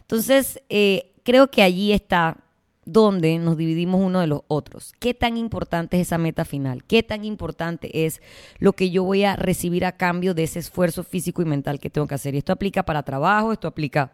Entonces, 0.00 0.62
eh, 0.68 1.12
creo 1.24 1.50
que 1.50 1.62
allí 1.62 1.92
está 1.92 2.38
donde 2.84 3.36
nos 3.38 3.56
dividimos 3.56 4.00
uno 4.00 4.20
de 4.20 4.28
los 4.28 4.42
otros. 4.46 4.94
¿Qué 5.00 5.12
tan 5.12 5.36
importante 5.36 6.00
es 6.00 6.06
esa 6.06 6.18
meta 6.18 6.44
final? 6.44 6.84
¿Qué 6.84 7.02
tan 7.02 7.24
importante 7.24 8.06
es 8.06 8.22
lo 8.58 8.74
que 8.74 8.90
yo 8.90 9.02
voy 9.02 9.24
a 9.24 9.34
recibir 9.34 9.84
a 9.84 9.96
cambio 9.96 10.34
de 10.34 10.44
ese 10.44 10.60
esfuerzo 10.60 11.02
físico 11.02 11.42
y 11.42 11.46
mental 11.46 11.80
que 11.80 11.90
tengo 11.90 12.06
que 12.06 12.14
hacer? 12.14 12.34
Y 12.34 12.38
esto 12.38 12.52
aplica 12.52 12.84
para 12.84 13.02
trabajo, 13.02 13.52
esto 13.52 13.66
aplica 13.66 14.12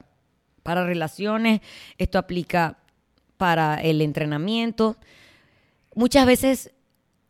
para 0.62 0.86
relaciones, 0.86 1.60
esto 1.98 2.18
aplica 2.18 2.78
para 3.36 3.74
el 3.74 4.00
entrenamiento. 4.00 4.96
Muchas 5.94 6.26
veces 6.26 6.72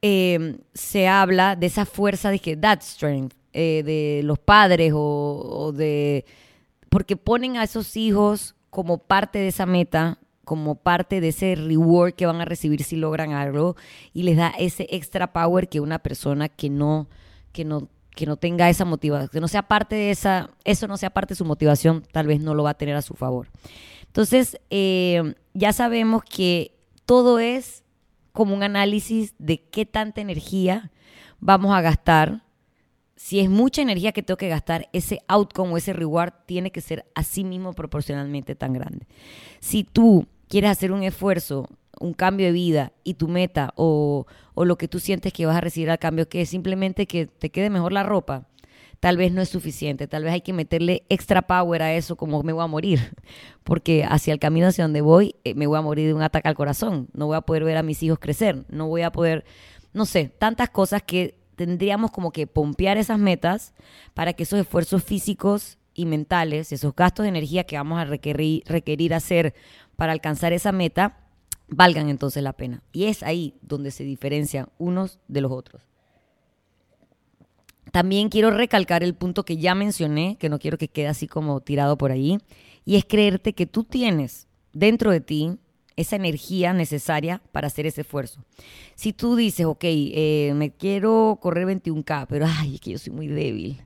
eh, 0.03 0.59
se 0.75 1.09
habla 1.09 1.57
de 1.57 1.67
esa 1.67 1.85
fuerza 1.85 2.31
de 2.31 2.39
que 2.39 2.57
that 2.57 2.81
strength, 2.83 3.35
eh, 3.53 3.83
de 3.85 4.23
los 4.25 4.39
padres 4.39 4.93
o 4.95 5.73
de... 5.75 6.25
porque 6.89 7.17
ponen 7.17 7.57
a 7.57 7.65
esos 7.65 7.97
hijos 7.97 8.55
como 8.71 8.99
parte 8.99 9.39
de 9.39 9.49
esa 9.49 9.67
meta 9.67 10.19
como 10.45 10.75
parte 10.75 11.21
de 11.21 11.29
ese 11.29 11.55
reward 11.55 12.15
que 12.15 12.27
van 12.27 12.41
a 12.41 12.45
recibir 12.45 12.83
si 12.83 12.97
logran 12.97 13.33
algo 13.33 13.77
y 14.13 14.25
les 14.25 14.37
da 14.37 14.53
ese 14.59 14.87
extra 14.91 15.33
power 15.33 15.69
que 15.69 15.81
una 15.81 16.01
persona 16.01 16.49
que 16.49 16.69
no, 16.69 17.09
que 17.53 17.65
no, 17.65 17.89
que 18.11 18.27
no 18.27 18.37
tenga 18.37 18.69
esa 18.69 18.85
motivación, 18.85 19.29
que 19.29 19.41
no 19.41 19.49
sea 19.49 19.63
parte 19.63 19.95
de 19.95 20.11
esa, 20.11 20.51
eso 20.65 20.89
no 20.89 20.97
sea 20.97 21.11
parte 21.11 21.33
de 21.33 21.39
su 21.39 21.45
motivación, 21.45 22.05
tal 22.13 22.27
vez 22.27 22.41
no 22.41 22.55
lo 22.55 22.65
va 22.65 22.71
a 22.71 22.75
tener 22.75 22.97
a 22.97 23.03
su 23.03 23.15
favor. 23.15 23.49
Entonces, 24.07 24.59
eh, 24.71 25.35
ya 25.55 25.73
sabemos 25.73 26.23
que 26.25 26.75
todo 27.07 27.39
es 27.39 27.85
como 28.33 28.55
un 28.55 28.63
análisis 28.63 29.35
de 29.39 29.63
qué 29.63 29.87
tanta 29.87 30.21
energía 30.21 30.91
vamos 31.41 31.75
a 31.75 31.81
gastar. 31.81 32.43
Si 33.17 33.39
es 33.39 33.49
mucha 33.49 33.83
energía 33.83 34.13
que 34.13 34.23
tengo 34.23 34.39
que 34.39 34.49
gastar, 34.49 34.89
ese 34.93 35.21
outcome 35.29 35.73
o 35.73 35.77
ese 35.77 35.93
reward 35.93 36.33
tiene 36.47 36.73
que 36.73 36.81
ser 36.81 37.05
así 37.15 37.45
mismo 37.45 37.73
proporcionalmente 37.73 38.55
tan 38.55 38.73
grande. 38.73 39.07
Si 39.61 39.85
tú 39.85 40.27
quieres 40.49 40.71
hacer 40.71 40.93
un 40.93 41.03
esfuerzo, 41.03 41.69
un 42.01 42.15
cambio 42.15 42.47
de 42.47 42.53
vida 42.53 42.93
y 43.05 43.15
tu 43.15 43.29
meta 43.29 43.73
o, 43.77 44.27
lo 44.57 44.77
que 44.77 44.89
tú 44.89 44.99
sientes 44.99 45.33
que 45.33 45.47
vas 45.47 45.57
a 45.57 45.61
recibir 45.61 45.91
al 45.91 45.99
cambio, 45.99 46.29
que 46.29 46.43
es 46.43 46.49
simplemente 46.49 47.07
que 47.07 47.27
te 47.27 47.51
quede 47.51 47.71
mejor 47.71 47.93
la 47.93 48.03
ropa, 48.03 48.49
tal 49.03 49.17
vez 49.17 49.33
no 49.33 49.43
es 49.43 49.49
suficiente, 49.49 50.07
tal 50.07 50.23
vez 50.23 50.33
hay 50.33 50.43
que 50.43 50.53
meterle 50.53 51.03
extra 51.09 51.43
power 51.43 51.83
a 51.83 51.93
eso 51.93 52.15
como 52.15 52.41
me 52.45 52.53
voy 52.53 52.63
a 52.63 52.69
morir, 52.69 53.17
porque 53.65 54.05
hacia 54.05 54.33
el 54.33 54.39
camino 54.39 54.69
hacia 54.69 54.85
donde 54.85 55.01
voy 55.01 55.35
eh, 55.43 55.55
me 55.57 55.67
voy 55.67 55.77
a 55.77 55.83
morir 55.83 56.07
de 56.07 56.15
un 56.15 56.23
ataque 56.23 56.47
al 56.47 56.55
corazón, 56.55 57.09
no 57.13 57.27
voy 57.27 57.37
a 57.37 57.41
poder 57.41 57.65
ver 57.65 57.77
a 57.77 57.83
mis 57.83 58.01
hijos 58.05 58.21
crecer, 58.21 58.65
no 58.69 58.87
voy 58.87 59.03
a 59.03 59.11
poder, 59.11 59.45
no 59.93 60.07
sé, 60.07 60.33
tantas 60.39 60.71
cosas 60.71 61.03
que 61.03 61.35
tendríamos 61.57 62.13
como 62.13 62.31
que 62.31 62.47
pompear 62.47 62.97
esas 62.97 63.19
metas 63.19 63.75
para 64.15 64.35
que 64.35 64.45
esos 64.45 64.61
esfuerzos 64.61 65.03
físicos 65.03 65.79
y 65.95 66.07
mentales, 66.07 66.71
esos 66.71 66.95
gastos 66.95 67.25
de 67.25 67.31
energía 67.31 67.65
que 67.65 67.77
vamos 67.77 67.99
a 67.99 68.05
requerir, 68.05 68.63
requerir 68.67 69.15
hacer 69.15 69.53
para 69.97 70.13
alcanzar 70.13 70.53
esa 70.53 70.71
meta 70.71 71.19
valgan 71.67 72.09
entonces 72.09 72.41
la 72.45 72.53
pena. 72.53 72.85
Y 72.93 73.07
es 73.07 73.25
ahí 73.25 73.57
donde 73.63 73.91
se 73.91 74.05
diferencian 74.05 74.69
unos 74.79 75.19
de 75.27 75.41
los 75.41 75.51
otros. 75.51 75.83
También 77.93 78.31
quiero 78.31 78.51
recalcar 78.51 79.03
el 79.03 79.15
punto 79.15 79.45
que 79.45 79.59
ya 79.59 79.75
mencioné, 79.75 80.37
que 80.41 80.49
no 80.49 80.59
quiero 80.59 80.79
que 80.79 80.89
quede 80.89 81.09
así 81.09 81.29
como 81.29 81.61
tirado 81.61 81.97
por 81.97 82.11
ahí, 82.11 82.39
y 82.85 82.97
es 82.97 83.05
creerte 83.05 83.53
que 83.53 83.67
tú 83.67 83.85
tienes 83.85 84.49
dentro 84.73 85.11
de 85.11 85.21
ti 85.21 85.59
esa 85.95 86.17
energía 86.17 86.73
necesaria 86.73 87.43
para 87.53 87.67
hacer 87.67 87.87
ese 87.87 88.01
esfuerzo. 88.01 88.45
Si 88.95 89.13
tú 89.13 89.37
dices, 89.37 89.67
ok, 89.67 89.85
eh, 89.85 90.53
me 90.57 90.71
quiero 90.71 91.39
correr 91.41 91.67
21K, 91.67 92.27
pero 92.29 92.47
ay, 92.49 92.77
es 92.77 92.81
que 92.81 92.93
yo 92.93 92.99
soy 92.99 93.13
muy 93.13 93.29
débil. 93.29 93.85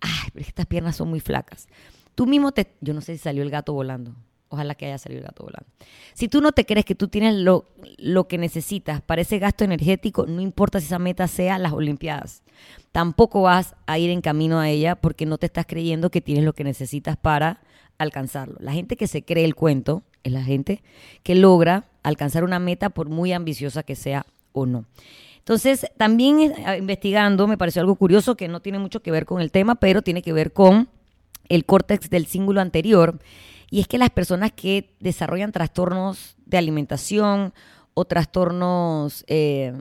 Ay, 0.00 0.28
pero 0.34 0.46
estas 0.46 0.66
piernas 0.66 0.96
son 0.96 1.08
muy 1.08 1.20
flacas. 1.20 1.66
Tú 2.14 2.26
mismo 2.26 2.52
te... 2.52 2.74
Yo 2.82 2.92
no 2.92 3.00
sé 3.00 3.14
si 3.16 3.18
salió 3.18 3.42
el 3.42 3.50
gato 3.50 3.72
volando. 3.72 4.14
Ojalá 4.48 4.74
que 4.74 4.86
haya 4.86 4.98
salido 4.98 5.20
el 5.20 5.26
gato 5.26 5.42
volando. 5.42 5.68
Si 6.14 6.28
tú 6.28 6.40
no 6.40 6.52
te 6.52 6.64
crees 6.64 6.84
que 6.84 6.94
tú 6.94 7.08
tienes 7.08 7.34
lo, 7.34 7.66
lo 7.98 8.28
que 8.28 8.38
necesitas 8.38 9.00
para 9.00 9.22
ese 9.22 9.38
gasto 9.38 9.64
energético, 9.64 10.26
no 10.26 10.40
importa 10.40 10.78
si 10.78 10.86
esa 10.86 11.00
meta 11.00 11.26
sea 11.26 11.58
las 11.58 11.72
Olimpiadas. 11.72 12.42
Tampoco 12.92 13.42
vas 13.42 13.74
a 13.86 13.98
ir 13.98 14.10
en 14.10 14.20
camino 14.20 14.60
a 14.60 14.70
ella 14.70 14.94
porque 14.94 15.26
no 15.26 15.36
te 15.36 15.46
estás 15.46 15.66
creyendo 15.66 16.10
que 16.10 16.20
tienes 16.20 16.44
lo 16.44 16.52
que 16.52 16.64
necesitas 16.64 17.16
para 17.16 17.60
alcanzarlo. 17.98 18.56
La 18.60 18.72
gente 18.72 18.96
que 18.96 19.08
se 19.08 19.24
cree 19.24 19.44
el 19.44 19.54
cuento 19.54 20.02
es 20.22 20.32
la 20.32 20.42
gente 20.42 20.82
que 21.22 21.34
logra 21.34 21.84
alcanzar 22.02 22.44
una 22.44 22.58
meta 22.58 22.90
por 22.90 23.08
muy 23.08 23.32
ambiciosa 23.32 23.82
que 23.82 23.96
sea 23.96 24.26
o 24.52 24.66
no. 24.66 24.84
Entonces, 25.38 25.86
también 25.96 26.40
eh, 26.40 26.76
investigando 26.78 27.46
me 27.46 27.58
pareció 27.58 27.80
algo 27.80 27.94
curioso 27.94 28.36
que 28.36 28.48
no 28.48 28.60
tiene 28.60 28.78
mucho 28.78 29.00
que 29.00 29.10
ver 29.10 29.26
con 29.26 29.40
el 29.40 29.50
tema, 29.50 29.76
pero 29.76 30.02
tiene 30.02 30.22
que 30.22 30.32
ver 30.32 30.52
con 30.52 30.88
el 31.48 31.64
córtex 31.64 32.10
del 32.10 32.26
cíngulo 32.26 32.60
anterior 32.60 33.20
y 33.76 33.80
es 33.80 33.88
que 33.88 33.98
las 33.98 34.08
personas 34.08 34.52
que 34.52 34.96
desarrollan 35.00 35.52
trastornos 35.52 36.34
de 36.46 36.56
alimentación 36.56 37.52
o 37.92 38.06
trastornos 38.06 39.22
eh, 39.26 39.74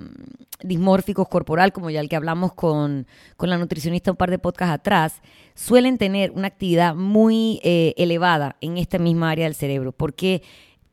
dismórficos 0.61 1.29
corporal, 1.29 1.71
como 1.71 1.89
ya 1.89 2.01
el 2.01 2.09
que 2.09 2.17
hablamos 2.17 2.51
con, 2.51 3.07
la 3.39 3.57
nutricionista 3.57 4.11
un 4.11 4.17
par 4.17 4.31
de 4.31 4.37
podcasts 4.37 4.73
atrás, 4.73 5.21
suelen 5.53 5.97
tener 5.97 6.31
una 6.31 6.47
actividad 6.47 6.93
muy 6.93 7.61
eh, 7.63 7.93
elevada 7.95 8.57
en 8.59 8.77
esta 8.77 8.99
misma 8.99 9.31
área 9.31 9.45
del 9.45 9.55
cerebro, 9.55 9.93
porque 9.93 10.43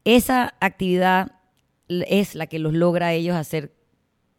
esa 0.05 0.55
actividad 0.61 1.33
es 1.89 2.37
la 2.37 2.47
que 2.47 2.61
los 2.61 2.73
logra 2.73 3.09
a 3.09 3.15
ellos 3.15 3.35
hacer 3.35 3.75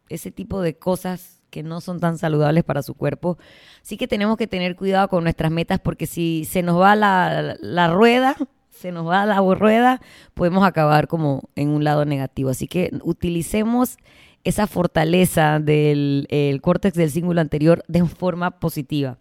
ese 0.08 0.30
tipo 0.30 0.62
de 0.62 0.78
cosas 0.78 1.33
que 1.54 1.62
no 1.62 1.80
son 1.80 2.00
tan 2.00 2.18
saludables 2.18 2.64
para 2.64 2.82
su 2.82 2.94
cuerpo. 2.94 3.38
Así 3.80 3.96
que 3.96 4.08
tenemos 4.08 4.36
que 4.36 4.48
tener 4.48 4.74
cuidado 4.74 5.06
con 5.06 5.22
nuestras 5.22 5.52
metas 5.52 5.78
porque 5.78 6.06
si 6.08 6.44
se 6.46 6.64
nos 6.64 6.80
va 6.80 6.96
la, 6.96 7.88
rueda, 7.92 8.34
se 8.70 8.90
nos 8.90 9.06
va 9.06 9.24
la 9.24 9.38
rueda, 9.54 10.00
podemos 10.34 10.66
acabar 10.66 11.06
como 11.06 11.48
en 11.54 11.68
un 11.68 11.84
lado 11.84 12.04
negativo. 12.04 12.50
Así 12.50 12.66
que 12.66 12.90
utilicemos 13.04 13.98
esa 14.42 14.66
fortaleza 14.66 15.60
del 15.60 16.26
córtex 16.60 16.96
del 16.96 17.12
cíngulo 17.12 17.40
anterior 17.40 17.84
de 17.86 18.04
forma 18.04 18.58
positiva. 18.58 19.16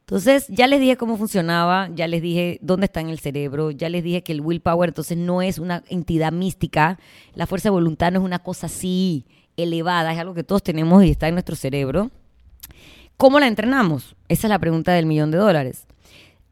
Entonces, 0.00 0.48
ya 0.48 0.66
les 0.66 0.80
dije 0.80 0.96
cómo 0.96 1.16
funcionaba, 1.16 1.88
ya 1.94 2.08
les 2.08 2.22
dije 2.22 2.58
dónde 2.60 2.86
está 2.86 3.00
en 3.00 3.08
el 3.08 3.20
cerebro, 3.20 3.70
ya 3.70 3.88
les 3.88 4.02
dije 4.02 4.24
que 4.24 4.32
el 4.32 4.40
willpower 4.40 4.90
entonces 4.90 5.16
no 5.16 5.42
es 5.42 5.60
una 5.60 5.84
entidad 5.88 6.32
mística, 6.32 6.98
la 7.34 7.46
fuerza 7.46 7.68
de 7.68 7.74
voluntad 7.74 8.10
no 8.10 8.18
es 8.18 8.24
una 8.24 8.40
cosa 8.40 8.66
así 8.66 9.26
elevada, 9.56 10.12
es 10.12 10.18
algo 10.18 10.34
que 10.34 10.44
todos 10.44 10.62
tenemos 10.62 11.04
y 11.04 11.10
está 11.10 11.28
en 11.28 11.34
nuestro 11.34 11.56
cerebro. 11.56 12.10
¿Cómo 13.16 13.38
la 13.38 13.46
entrenamos? 13.46 14.16
Esa 14.28 14.46
es 14.46 14.50
la 14.50 14.58
pregunta 14.58 14.92
del 14.92 15.06
millón 15.06 15.30
de 15.30 15.38
dólares. 15.38 15.86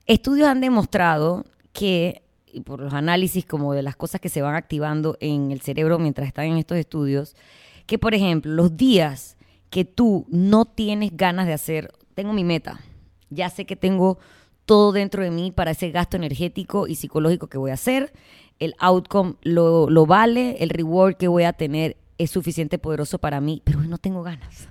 Estudios 0.06 0.48
han 0.48 0.60
demostrado 0.60 1.44
que, 1.72 2.22
y 2.46 2.60
por 2.60 2.80
los 2.80 2.92
análisis 2.92 3.44
como 3.44 3.74
de 3.74 3.82
las 3.82 3.96
cosas 3.96 4.20
que 4.20 4.28
se 4.28 4.42
van 4.42 4.54
activando 4.54 5.16
en 5.20 5.50
el 5.50 5.60
cerebro 5.60 5.98
mientras 5.98 6.28
están 6.28 6.46
en 6.46 6.58
estos 6.58 6.78
estudios, 6.78 7.36
que 7.86 7.98
por 7.98 8.14
ejemplo, 8.14 8.52
los 8.52 8.76
días 8.76 9.36
que 9.70 9.84
tú 9.84 10.26
no 10.28 10.64
tienes 10.64 11.16
ganas 11.16 11.46
de 11.46 11.52
hacer, 11.52 11.92
tengo 12.14 12.32
mi 12.32 12.44
meta, 12.44 12.80
ya 13.30 13.50
sé 13.50 13.64
que 13.64 13.76
tengo 13.76 14.18
todo 14.64 14.92
dentro 14.92 15.22
de 15.22 15.30
mí 15.30 15.50
para 15.50 15.72
ese 15.72 15.90
gasto 15.90 16.16
energético 16.16 16.86
y 16.86 16.94
psicológico 16.94 17.48
que 17.48 17.58
voy 17.58 17.70
a 17.70 17.74
hacer, 17.74 18.12
el 18.58 18.74
outcome 18.78 19.34
lo, 19.42 19.88
lo 19.88 20.06
vale, 20.06 20.56
el 20.60 20.70
reward 20.70 21.16
que 21.16 21.28
voy 21.28 21.44
a 21.44 21.52
tener 21.52 21.96
es 22.20 22.30
suficiente 22.30 22.78
poderoso 22.78 23.18
para 23.18 23.40
mí, 23.40 23.62
pero 23.64 23.80
hoy 23.80 23.88
no 23.88 23.96
tengo 23.96 24.22
ganas. 24.22 24.68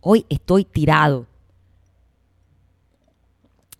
Hoy 0.00 0.24
estoy 0.28 0.64
tirado. 0.64 1.26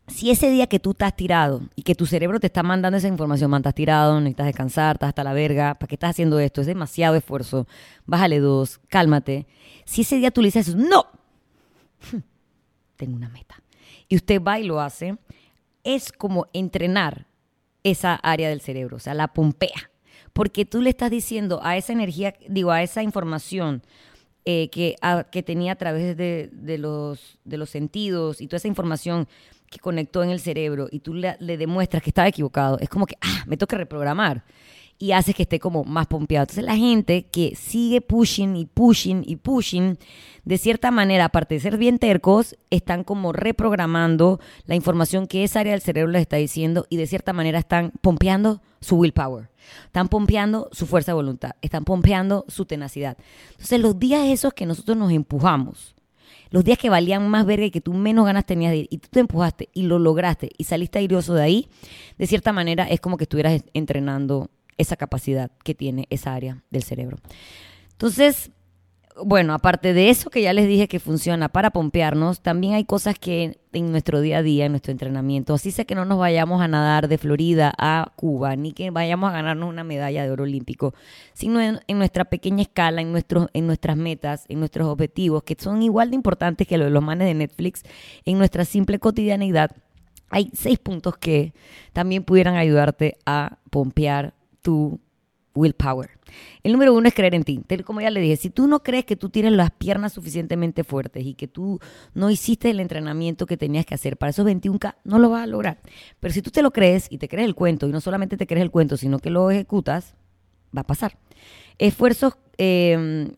Si 0.09 0.31
ese 0.31 0.51
día 0.51 0.67
que 0.67 0.81
tú 0.81 0.91
estás 0.91 1.15
tirado 1.15 1.63
y 1.77 1.83
que 1.83 1.95
tu 1.95 2.07
cerebro 2.07 2.41
te 2.41 2.49
está 2.49 2.65
mandando 2.65 2.99
esa 2.99 3.07
información, 3.07 3.53
man, 3.53 3.61
estás 3.61 3.75
tirado, 3.75 4.19
necesitas 4.19 4.47
descansar, 4.47 4.97
estás 4.97 5.11
hasta 5.11 5.23
la 5.23 5.33
verga, 5.33 5.75
¿para 5.75 5.87
qué 5.87 5.95
estás 5.95 6.11
haciendo 6.11 6.41
esto? 6.41 6.61
Es 6.61 6.67
demasiado 6.67 7.15
esfuerzo, 7.15 7.69
bájale 8.05 8.41
dos, 8.41 8.81
cálmate. 8.89 9.47
Si 9.85 10.01
ese 10.01 10.17
día 10.17 10.33
tú 10.33 10.41
le 10.41 10.49
dices, 10.49 10.75
no, 10.75 11.07
tengo 12.97 13.15
una 13.15 13.29
meta, 13.29 13.63
y 14.09 14.17
usted 14.17 14.43
va 14.43 14.59
y 14.59 14.65
lo 14.65 14.81
hace, 14.81 15.19
es 15.85 16.11
como 16.11 16.47
entrenar 16.53 17.27
esa 17.85 18.17
área 18.17 18.49
del 18.49 18.61
cerebro, 18.61 18.97
o 18.97 19.01
sea, 19.01 19.15
la 19.15 19.29
pompea, 19.29 19.91
porque 20.39 20.65
tú 20.65 20.81
le 20.81 20.91
estás 20.91 21.11
diciendo 21.11 21.59
a 21.65 21.77
esa 21.77 21.93
energía, 21.93 22.33
digo, 22.49 22.71
a 22.71 22.81
esa 22.81 23.03
información 23.03 23.83
eh, 24.45 24.71
que, 24.71 24.95
que 25.33 25.43
tenía 25.43 25.73
a 25.73 25.75
través 25.75 26.17
de, 26.17 26.49
de, 26.53 26.79
los, 26.79 27.41
de 27.45 27.57
los 27.57 27.71
sentidos 27.71 28.41
y 28.41 28.47
toda 28.47 28.59
esa 28.59 28.69
información 28.69 29.27
que 29.69 29.81
conectó 29.81 30.23
en 30.23 30.31
el 30.31 30.39
cerebro 30.39 30.87
y 30.93 31.01
tú 31.01 31.13
le, 31.13 31.37
le 31.41 31.57
demuestras 31.57 32.05
que 32.05 32.11
estaba 32.11 32.29
equivocado, 32.29 32.79
es 32.79 32.89
como 32.89 33.05
que, 33.05 33.17
ah, 33.21 33.43
me 33.49 33.57
toca 33.57 33.77
reprogramar 33.77 34.45
y 34.99 35.13
haces 35.13 35.35
que 35.35 35.43
esté 35.45 35.61
como 35.61 35.85
más 35.85 36.07
pompeado. 36.07 36.45
Entonces 36.45 36.65
la 36.65 36.77
gente 36.77 37.27
que 37.27 37.55
sigue 37.55 38.01
pushing 38.01 38.57
y 38.57 38.67
pushing 38.67 39.23
y 39.25 39.37
pushing, 39.37 39.99
de 40.45 40.59
cierta 40.59 40.91
manera, 40.91 41.27
aparte 41.27 41.55
de 41.55 41.61
ser 41.61 41.79
bien 41.79 41.99
tercos, 41.99 42.57
están 42.71 43.05
como 43.05 43.33
reprogramando 43.33 44.41
la 44.67 44.75
información 44.75 45.27
que 45.27 45.45
esa 45.45 45.61
área 45.61 45.73
del 45.73 45.83
cerebro 45.83 46.11
les 46.11 46.23
está 46.23 46.37
diciendo 46.37 46.87
y 46.89 46.97
de 46.97 47.07
cierta 47.07 47.33
manera 47.33 47.59
están 47.59 47.93
pompeando 48.01 48.61
su 48.81 48.97
willpower, 48.97 49.51
están 49.85 50.09
pompeando 50.09 50.69
su 50.73 50.87
fuerza 50.87 51.13
de 51.13 51.17
voluntad, 51.17 51.53
están 51.63 51.85
pompeando 51.85 52.45
su 52.49 52.65
tenacidad. 52.65 53.17
Entonces 53.53 53.81
los 53.81 53.99
días 53.99 54.27
esos 54.27 54.53
que 54.53 54.67
nosotros 54.67 54.97
nos 54.97 55.13
empujamos, 55.13 55.95
los 56.51 56.65
días 56.65 56.79
que 56.79 56.91
valían 56.91 57.29
más 57.29 57.45
verga 57.45 57.67
y 57.67 57.71
que 57.71 57.81
tú 57.81 57.93
menos 57.93 58.25
ganas 58.25 58.47
tenías 58.47 58.73
de 58.73 58.79
ir, 58.79 58.89
y 58.91 58.99
tú 58.99 59.09
te 59.11 59.21
empujaste 59.21 59.69
y 59.75 59.83
lo 59.83 59.99
lograste 59.99 60.51
y 60.57 60.65
saliste 60.65 60.99
airoso 60.99 61.35
de 61.35 61.43
ahí, 61.43 61.69
de 62.17 62.27
cierta 62.27 62.53
manera 62.53 62.85
es 62.85 63.01
como 63.01 63.17
que 63.17 63.25
estuvieras 63.25 63.63
entrenando 63.75 64.51
esa 64.79 64.97
capacidad 64.97 65.51
que 65.65 65.75
tiene 65.75 66.07
esa 66.11 66.35
área 66.35 66.63
del 66.71 66.83
cerebro. 66.83 67.19
Entonces, 67.93 68.51
bueno, 69.25 69.53
aparte 69.53 69.93
de 69.93 70.11
eso 70.11 70.31
que 70.31 70.43
ya 70.43 70.53
les 70.53 70.69
dije 70.69 70.89
que 70.89 71.01
funciona 71.01 71.49
para 71.49 71.71
pompearnos, 71.71 72.41
también 72.41 72.75
hay 72.75 72.85
cosas 72.85 73.19
que 73.19 73.59
en 73.73 73.91
nuestro 73.91 74.21
día 74.21 74.39
a 74.39 74.43
día, 74.43 74.67
en 74.67 74.73
nuestro 74.73 74.93
entrenamiento, 74.93 75.55
así 75.55 75.71
sé 75.71 75.87
que 75.87 75.95
no 75.95 76.05
nos 76.05 76.19
vayamos 76.19 76.63
a 76.63 76.69
nadar 76.69 77.09
de 77.09 77.19
Florida 77.19 77.73
a 77.79 78.13
Cuba, 78.17 78.57
ni 78.57 78.73
que 78.73 78.91
vayamos 78.91 79.31
a 79.31 79.33
ganarnos 79.33 79.69
una 79.69 79.85
medalla 79.85 80.23
de 80.23 80.31
oro 80.31 80.45
olímpico, 80.45 80.95
sino 81.33 81.61
en, 81.61 81.81
nuestra 81.89 82.27
pequeña 82.27 82.63
escala, 82.63 83.01
en, 83.01 83.13
en 83.53 83.67
nuestras 83.67 83.97
metas, 83.97 84.45
en 84.49 84.61
nuestros 84.61 84.89
objetivos, 84.89 85.43
que 85.43 85.57
son 85.59 85.83
igual 85.83 86.11
de 86.11 86.17
importantes 86.17 86.67
que 86.67 86.79
los 86.79 86.87
de 86.87 86.93
los 86.93 87.03
manes 87.03 87.27
de 87.27 87.35
Netflix, 87.35 87.83
en 88.25 88.39
nuestra 88.39 88.65
simple 88.65 88.99
cotidianidad. 88.99 89.71
Hay 90.31 90.51
seis 90.55 90.79
puntos 90.79 91.17
que 91.17 91.55
también 91.93 92.23
pudieran 92.23 92.55
ayudarte 92.55 93.17
a 93.25 93.59
pompear 93.71 94.35
tu 94.63 95.01
willpower. 95.55 96.11
El 96.63 96.73
número 96.73 96.95
uno 96.95 97.09
es 97.09 97.15
creer 97.15 97.35
en 97.35 97.43
ti. 97.43 97.63
Como 97.85 98.01
ya 98.01 98.11
le 98.11 98.21
dije, 98.21 98.37
si 98.37 98.51
tú 98.51 98.67
no 98.67 98.83
crees 98.83 99.05
que 99.05 99.17
tú 99.17 99.29
tienes 99.29 99.53
las 99.53 99.71
piernas 99.71 100.13
suficientemente 100.13 100.85
fuertes 100.85 101.27
y 101.27 101.35
que 101.35 101.49
tú 101.49 101.81
no 102.15 102.31
hiciste 102.31 102.71
el 102.71 102.81
entrenamiento 102.81 103.47
que 103.47 103.57
tenías 103.57 103.85
que 103.85 103.95
hacer 103.95 104.17
para 104.17 104.31
esos 104.31 104.47
21K, 104.47 104.97
no 105.05 105.19
lo 105.19 105.31
vas 105.31 105.45
a 105.45 105.47
lograr. 105.47 105.81
Pero 106.21 106.33
si 106.33 106.43
tú 106.43 106.51
te 106.51 106.63
lo 106.63 106.71
crees 106.71 107.09
y 107.11 107.19
te 107.19 107.29
crees 107.29 107.47
el 107.47 107.55
cuento, 107.55 107.89
y 107.89 107.93
no 107.93 108.01
solamente 108.01 108.37
te 108.37 108.47
crees 108.47 108.63
el 108.63 108.71
cuento, 108.71 108.97
sino 108.97 109.19
que 109.19 109.31
lo 109.31 109.51
ejecutas, 109.51 110.15
va 110.77 110.83
a 110.83 110.87
pasar. 110.87 111.19
Esfuerzos, 111.79 112.35
eh, 112.57 113.31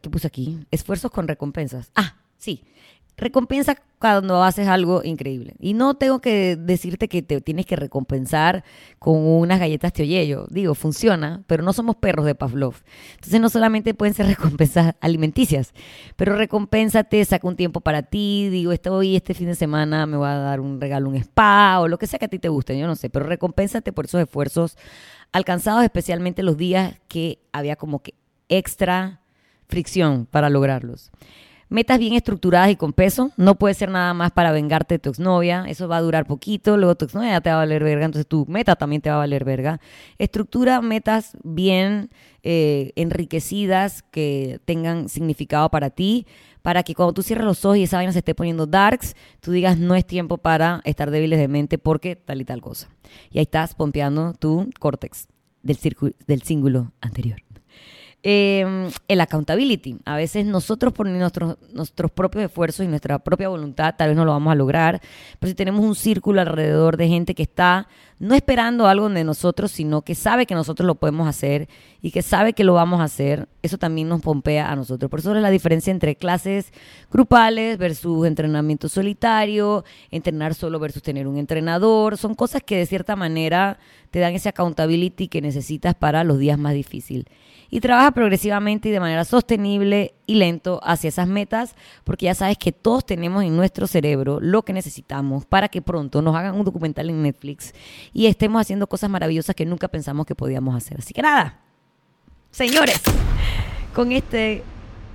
¿qué 0.00 0.10
puse 0.10 0.26
aquí? 0.26 0.60
Esfuerzos 0.70 1.10
con 1.10 1.28
recompensas. 1.28 1.90
Ah, 1.94 2.16
sí 2.38 2.64
recompensa 3.16 3.76
cuando 3.98 4.42
haces 4.42 4.68
algo 4.68 5.02
increíble. 5.02 5.54
Y 5.60 5.74
no 5.74 5.94
tengo 5.94 6.20
que 6.20 6.56
decirte 6.56 7.08
que 7.08 7.22
te 7.22 7.40
tienes 7.40 7.64
que 7.64 7.76
recompensar 7.76 8.64
con 8.98 9.16
unas 9.16 9.58
galletas 9.60 9.92
teoyello. 9.92 10.46
Digo, 10.50 10.74
funciona, 10.74 11.42
pero 11.46 11.62
no 11.62 11.72
somos 11.72 11.96
perros 11.96 12.26
de 12.26 12.34
Pavlov. 12.34 12.74
Entonces 13.14 13.40
no 13.40 13.48
solamente 13.48 13.94
pueden 13.94 14.14
ser 14.14 14.26
recompensas 14.36 14.94
alimenticias, 15.00 15.72
pero 16.16 16.36
recompénsate, 16.36 17.24
saca 17.24 17.48
un 17.48 17.56
tiempo 17.56 17.80
para 17.80 18.02
ti. 18.02 18.48
Digo, 18.50 18.72
hoy 18.90 19.16
este 19.16 19.32
fin 19.32 19.46
de 19.46 19.54
semana 19.54 20.06
me 20.06 20.16
voy 20.16 20.28
a 20.28 20.34
dar 20.34 20.60
un 20.60 20.80
regalo, 20.80 21.08
un 21.08 21.16
spa 21.16 21.80
o 21.80 21.88
lo 21.88 21.98
que 21.98 22.06
sea 22.06 22.18
que 22.18 22.26
a 22.26 22.28
ti 22.28 22.38
te 22.38 22.48
guste, 22.48 22.78
yo 22.78 22.86
no 22.86 22.96
sé, 22.96 23.08
pero 23.10 23.26
recompénsate 23.26 23.92
por 23.92 24.04
esos 24.04 24.20
esfuerzos 24.20 24.76
alcanzados, 25.32 25.82
especialmente 25.82 26.42
los 26.42 26.56
días 26.56 26.96
que 27.08 27.38
había 27.52 27.76
como 27.76 28.02
que 28.02 28.14
extra 28.48 29.20
fricción 29.68 30.26
para 30.26 30.50
lograrlos. 30.50 31.10
Metas 31.68 31.98
bien 31.98 32.14
estructuradas 32.14 32.70
y 32.70 32.76
con 32.76 32.92
peso. 32.92 33.30
No 33.36 33.56
puede 33.56 33.74
ser 33.74 33.90
nada 33.90 34.14
más 34.14 34.30
para 34.32 34.52
vengarte 34.52 34.94
de 34.94 34.98
tu 34.98 35.10
exnovia. 35.10 35.64
Eso 35.68 35.88
va 35.88 35.96
a 35.96 36.00
durar 36.00 36.26
poquito. 36.26 36.76
Luego 36.76 36.94
tu 36.94 37.06
exnovia 37.06 37.40
te 37.40 37.50
va 37.50 37.56
a 37.56 37.58
valer 37.58 37.82
verga. 37.82 38.04
Entonces 38.04 38.26
tu 38.26 38.46
meta 38.46 38.76
también 38.76 39.02
te 39.02 39.10
va 39.10 39.16
a 39.16 39.18
valer 39.20 39.44
verga. 39.44 39.80
Estructura 40.18 40.80
metas 40.82 41.36
bien 41.42 42.10
eh, 42.42 42.92
enriquecidas 42.96 44.02
que 44.02 44.60
tengan 44.64 45.08
significado 45.08 45.70
para 45.70 45.90
ti. 45.90 46.26
Para 46.62 46.82
que 46.82 46.94
cuando 46.94 47.12
tú 47.12 47.22
cierres 47.22 47.44
los 47.44 47.64
ojos 47.64 47.76
y 47.76 47.82
esa 47.82 47.98
vaina 47.98 48.12
se 48.12 48.20
esté 48.20 48.34
poniendo 48.34 48.66
darks, 48.66 49.16
tú 49.40 49.52
digas 49.52 49.78
no 49.78 49.94
es 49.94 50.06
tiempo 50.06 50.38
para 50.38 50.80
estar 50.84 51.10
débiles 51.10 51.38
de 51.38 51.48
mente 51.48 51.76
porque 51.76 52.16
tal 52.16 52.40
y 52.40 52.44
tal 52.44 52.62
cosa. 52.62 52.88
Y 53.30 53.38
ahí 53.38 53.42
estás 53.42 53.74
pompeando 53.74 54.32
tu 54.32 54.70
córtex 54.78 55.28
del, 55.62 55.78
del 56.26 56.42
cíngulo 56.42 56.92
anterior. 57.02 57.44
Eh, 58.26 58.88
el 59.06 59.20
accountability. 59.20 59.98
A 60.06 60.16
veces 60.16 60.46
nosotros 60.46 60.94
por 60.94 61.06
nuestros, 61.06 61.58
nuestros 61.74 62.10
propios 62.10 62.44
esfuerzos 62.44 62.86
y 62.86 62.88
nuestra 62.88 63.18
propia 63.18 63.50
voluntad 63.50 63.96
tal 63.98 64.08
vez 64.08 64.16
no 64.16 64.24
lo 64.24 64.30
vamos 64.30 64.50
a 64.50 64.54
lograr, 64.54 65.02
pero 65.38 65.50
si 65.50 65.54
tenemos 65.54 65.84
un 65.84 65.94
círculo 65.94 66.40
alrededor 66.40 66.96
de 66.96 67.06
gente 67.08 67.34
que 67.34 67.42
está 67.42 67.86
no 68.18 68.34
esperando 68.34 68.86
algo 68.86 69.10
de 69.10 69.24
nosotros, 69.24 69.72
sino 69.72 70.00
que 70.00 70.14
sabe 70.14 70.46
que 70.46 70.54
nosotros 70.54 70.86
lo 70.86 70.94
podemos 70.94 71.28
hacer 71.28 71.68
y 72.00 72.12
que 72.12 72.22
sabe 72.22 72.54
que 72.54 72.64
lo 72.64 72.72
vamos 72.72 73.00
a 73.00 73.04
hacer, 73.04 73.46
eso 73.60 73.76
también 73.76 74.08
nos 74.08 74.22
pompea 74.22 74.72
a 74.72 74.76
nosotros. 74.76 75.10
Por 75.10 75.18
eso 75.18 75.36
es 75.36 75.42
la 75.42 75.50
diferencia 75.50 75.90
entre 75.90 76.16
clases 76.16 76.72
grupales 77.10 77.76
versus 77.76 78.26
entrenamiento 78.26 78.88
solitario, 78.88 79.84
entrenar 80.10 80.54
solo 80.54 80.78
versus 80.78 81.02
tener 81.02 81.26
un 81.26 81.36
entrenador. 81.36 82.16
Son 82.16 82.34
cosas 82.34 82.62
que 82.62 82.78
de 82.78 82.86
cierta 82.86 83.16
manera 83.16 83.78
te 84.10 84.20
dan 84.20 84.32
ese 84.32 84.48
accountability 84.48 85.28
que 85.28 85.42
necesitas 85.42 85.94
para 85.94 86.24
los 86.24 86.38
días 86.38 86.58
más 86.58 86.72
difíciles 86.72 87.26
y 87.70 87.80
trabaja 87.80 88.10
progresivamente 88.12 88.88
y 88.88 88.92
de 88.92 89.00
manera 89.00 89.24
sostenible 89.24 90.14
y 90.26 90.36
lento 90.36 90.80
hacia 90.82 91.08
esas 91.08 91.28
metas, 91.28 91.74
porque 92.04 92.26
ya 92.26 92.34
sabes 92.34 92.58
que 92.58 92.72
todos 92.72 93.04
tenemos 93.04 93.44
en 93.44 93.56
nuestro 93.56 93.86
cerebro 93.86 94.38
lo 94.40 94.62
que 94.62 94.72
necesitamos 94.72 95.44
para 95.46 95.68
que 95.68 95.82
pronto 95.82 96.22
nos 96.22 96.34
hagan 96.36 96.54
un 96.54 96.64
documental 96.64 97.10
en 97.10 97.22
Netflix 97.22 97.74
y 98.12 98.26
estemos 98.26 98.60
haciendo 98.60 98.86
cosas 98.86 99.10
maravillosas 99.10 99.54
que 99.54 99.66
nunca 99.66 99.88
pensamos 99.88 100.26
que 100.26 100.34
podíamos 100.34 100.74
hacer. 100.74 100.98
Así 100.98 101.12
que 101.12 101.22
nada, 101.22 101.60
señores, 102.50 103.00
con 103.94 104.12
este 104.12 104.62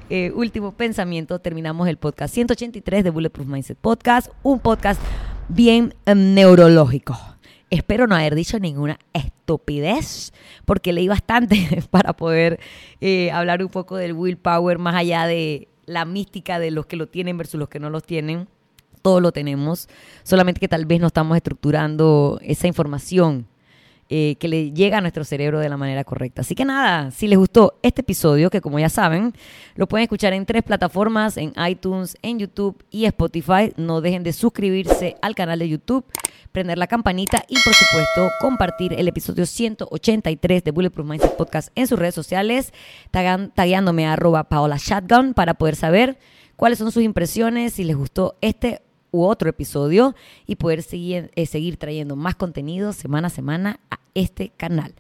eh, 0.10 0.32
último 0.34 0.72
pensamiento 0.72 1.40
terminamos 1.40 1.88
el 1.88 1.98
podcast 1.98 2.34
183 2.34 3.04
de 3.04 3.10
Bulletproof 3.10 3.48
Mindset 3.48 3.78
Podcast, 3.78 4.30
un 4.44 4.60
podcast 4.60 5.00
bien 5.50 5.94
em, 6.06 6.34
neurológico. 6.34 7.18
Espero 7.70 8.08
no 8.08 8.16
haber 8.16 8.36
dicho 8.36 8.60
ninguna 8.60 8.98
estupidez, 9.14 10.34
porque 10.66 10.94
leí 10.94 11.08
bastante 11.08 11.84
para 11.92 12.14
poder 12.14 12.60
eh, 13.02 13.32
hablar 13.32 13.62
un 13.62 13.70
poco 13.70 13.96
del 13.96 14.14
willpower 14.14 14.80
más 14.80 14.96
allá 14.96 15.26
de 15.26 15.68
la 15.86 16.06
mística 16.06 16.60
de 16.60 16.72
los 16.72 16.86
que 16.86 16.96
lo 16.96 17.08
tienen 17.08 17.38
versus 17.38 17.60
los 17.60 17.70
que 17.70 17.80
no 17.80 17.90
lo 17.90 18.02
tienen. 18.02 18.48
Todo 19.02 19.22
lo 19.22 19.32
tenemos, 19.32 19.88
solamente 20.24 20.60
que 20.60 20.68
tal 20.68 20.86
vez 20.86 21.00
no 21.00 21.08
estamos 21.08 21.38
estructurando 21.38 22.40
esa 22.44 22.68
información 22.68 23.48
eh, 24.12 24.38
que 24.40 24.48
le 24.48 24.72
llega 24.72 24.98
a 24.98 25.02
nuestro 25.02 25.24
cerebro 25.24 25.60
de 25.60 25.70
la 25.70 25.78
manera 25.78 26.04
correcta. 26.04 26.42
Así 26.42 26.56
que 26.56 26.66
nada, 26.66 27.12
si 27.12 27.28
les 27.28 27.38
gustó 27.38 27.78
este 27.84 28.02
episodio, 28.02 28.50
que 28.50 28.60
como 28.60 28.80
ya 28.80 28.90
saben, 28.90 29.34
lo 29.76 29.88
pueden 29.88 30.06
escuchar 30.06 30.34
en 30.34 30.48
tres 30.48 30.64
plataformas, 30.64 31.38
en 31.38 31.54
iTunes, 31.70 32.18
en 32.24 32.40
YouTube 32.40 32.84
y 32.90 33.06
Spotify. 33.06 33.72
No 33.78 34.02
dejen 34.02 34.24
de 34.24 34.34
suscribirse 34.34 35.16
al 35.22 35.36
canal 35.36 35.60
de 35.60 35.70
YouTube, 35.70 36.06
prender 36.52 36.80
la 36.80 36.88
campanita 36.88 37.46
y 37.48 37.54
por 37.64 37.76
supuesto 37.76 38.30
compartir 38.42 38.94
el 38.94 39.08
episodio 39.08 39.46
183 39.46 40.64
de 40.64 40.72
Bulletproof 40.72 41.08
Mindset 41.08 41.38
Podcast 41.38 41.70
en 41.76 41.86
sus 41.86 42.00
redes 42.00 42.16
sociales, 42.16 42.74
tagueándome 43.12 44.08
a 44.08 44.14
arroba 44.14 44.46
Paola 44.46 44.78
Shotgun 44.80 45.36
para 45.36 45.54
poder 45.54 45.76
saber 45.76 46.18
cuáles 46.56 46.80
son 46.80 46.92
sus 46.92 47.04
impresiones, 47.04 47.74
si 47.74 47.84
les 47.84 47.96
gustó 47.96 48.38
este 48.42 48.82
u 49.12 49.24
otro 49.24 49.50
episodio 49.50 50.16
y 50.46 50.56
poder 50.56 50.84
seguir, 50.84 51.32
eh, 51.36 51.46
seguir 51.46 51.78
trayendo 51.78 52.16
más 52.16 52.36
contenido 52.36 52.94
semana 52.94 53.28
a 53.28 53.32
semana 53.32 53.80
a 53.90 54.00
este 54.14 54.50
canal. 54.50 54.94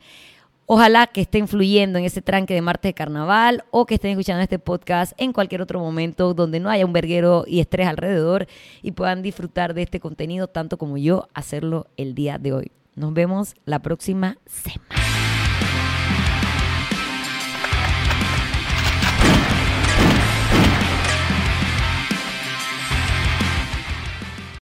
Ojalá 0.72 1.08
que 1.08 1.22
esté 1.22 1.40
influyendo 1.40 1.98
en 1.98 2.06
ese 2.06 2.22
tranque 2.22 2.54
de 2.54 2.62
martes 2.62 2.90
de 2.90 2.94
carnaval 2.94 3.64
o 3.72 3.88
que 3.88 3.96
estén 3.96 4.12
escuchando 4.12 4.44
este 4.44 4.60
podcast 4.60 5.14
en 5.18 5.34
cualquier 5.34 5.64
otro 5.64 5.80
momento 5.80 6.36
donde 6.36 6.60
no 6.60 6.70
haya 6.70 6.86
un 6.86 6.94
verguero 6.94 7.44
y 7.48 7.60
estrés 7.60 7.88
alrededor 7.88 8.46
y 8.84 8.92
puedan 8.92 9.24
disfrutar 9.24 9.74
de 9.74 9.82
este 9.82 10.00
contenido 10.00 10.48
tanto 10.48 10.78
como 10.78 10.98
yo 10.98 11.28
hacerlo 11.34 11.88
el 11.98 12.14
día 12.14 12.38
de 12.38 12.54
hoy. 12.54 12.72
Nos 12.94 13.16
vemos 13.16 13.56
la 13.66 13.80
próxima 13.80 14.38
semana. 14.46 15.09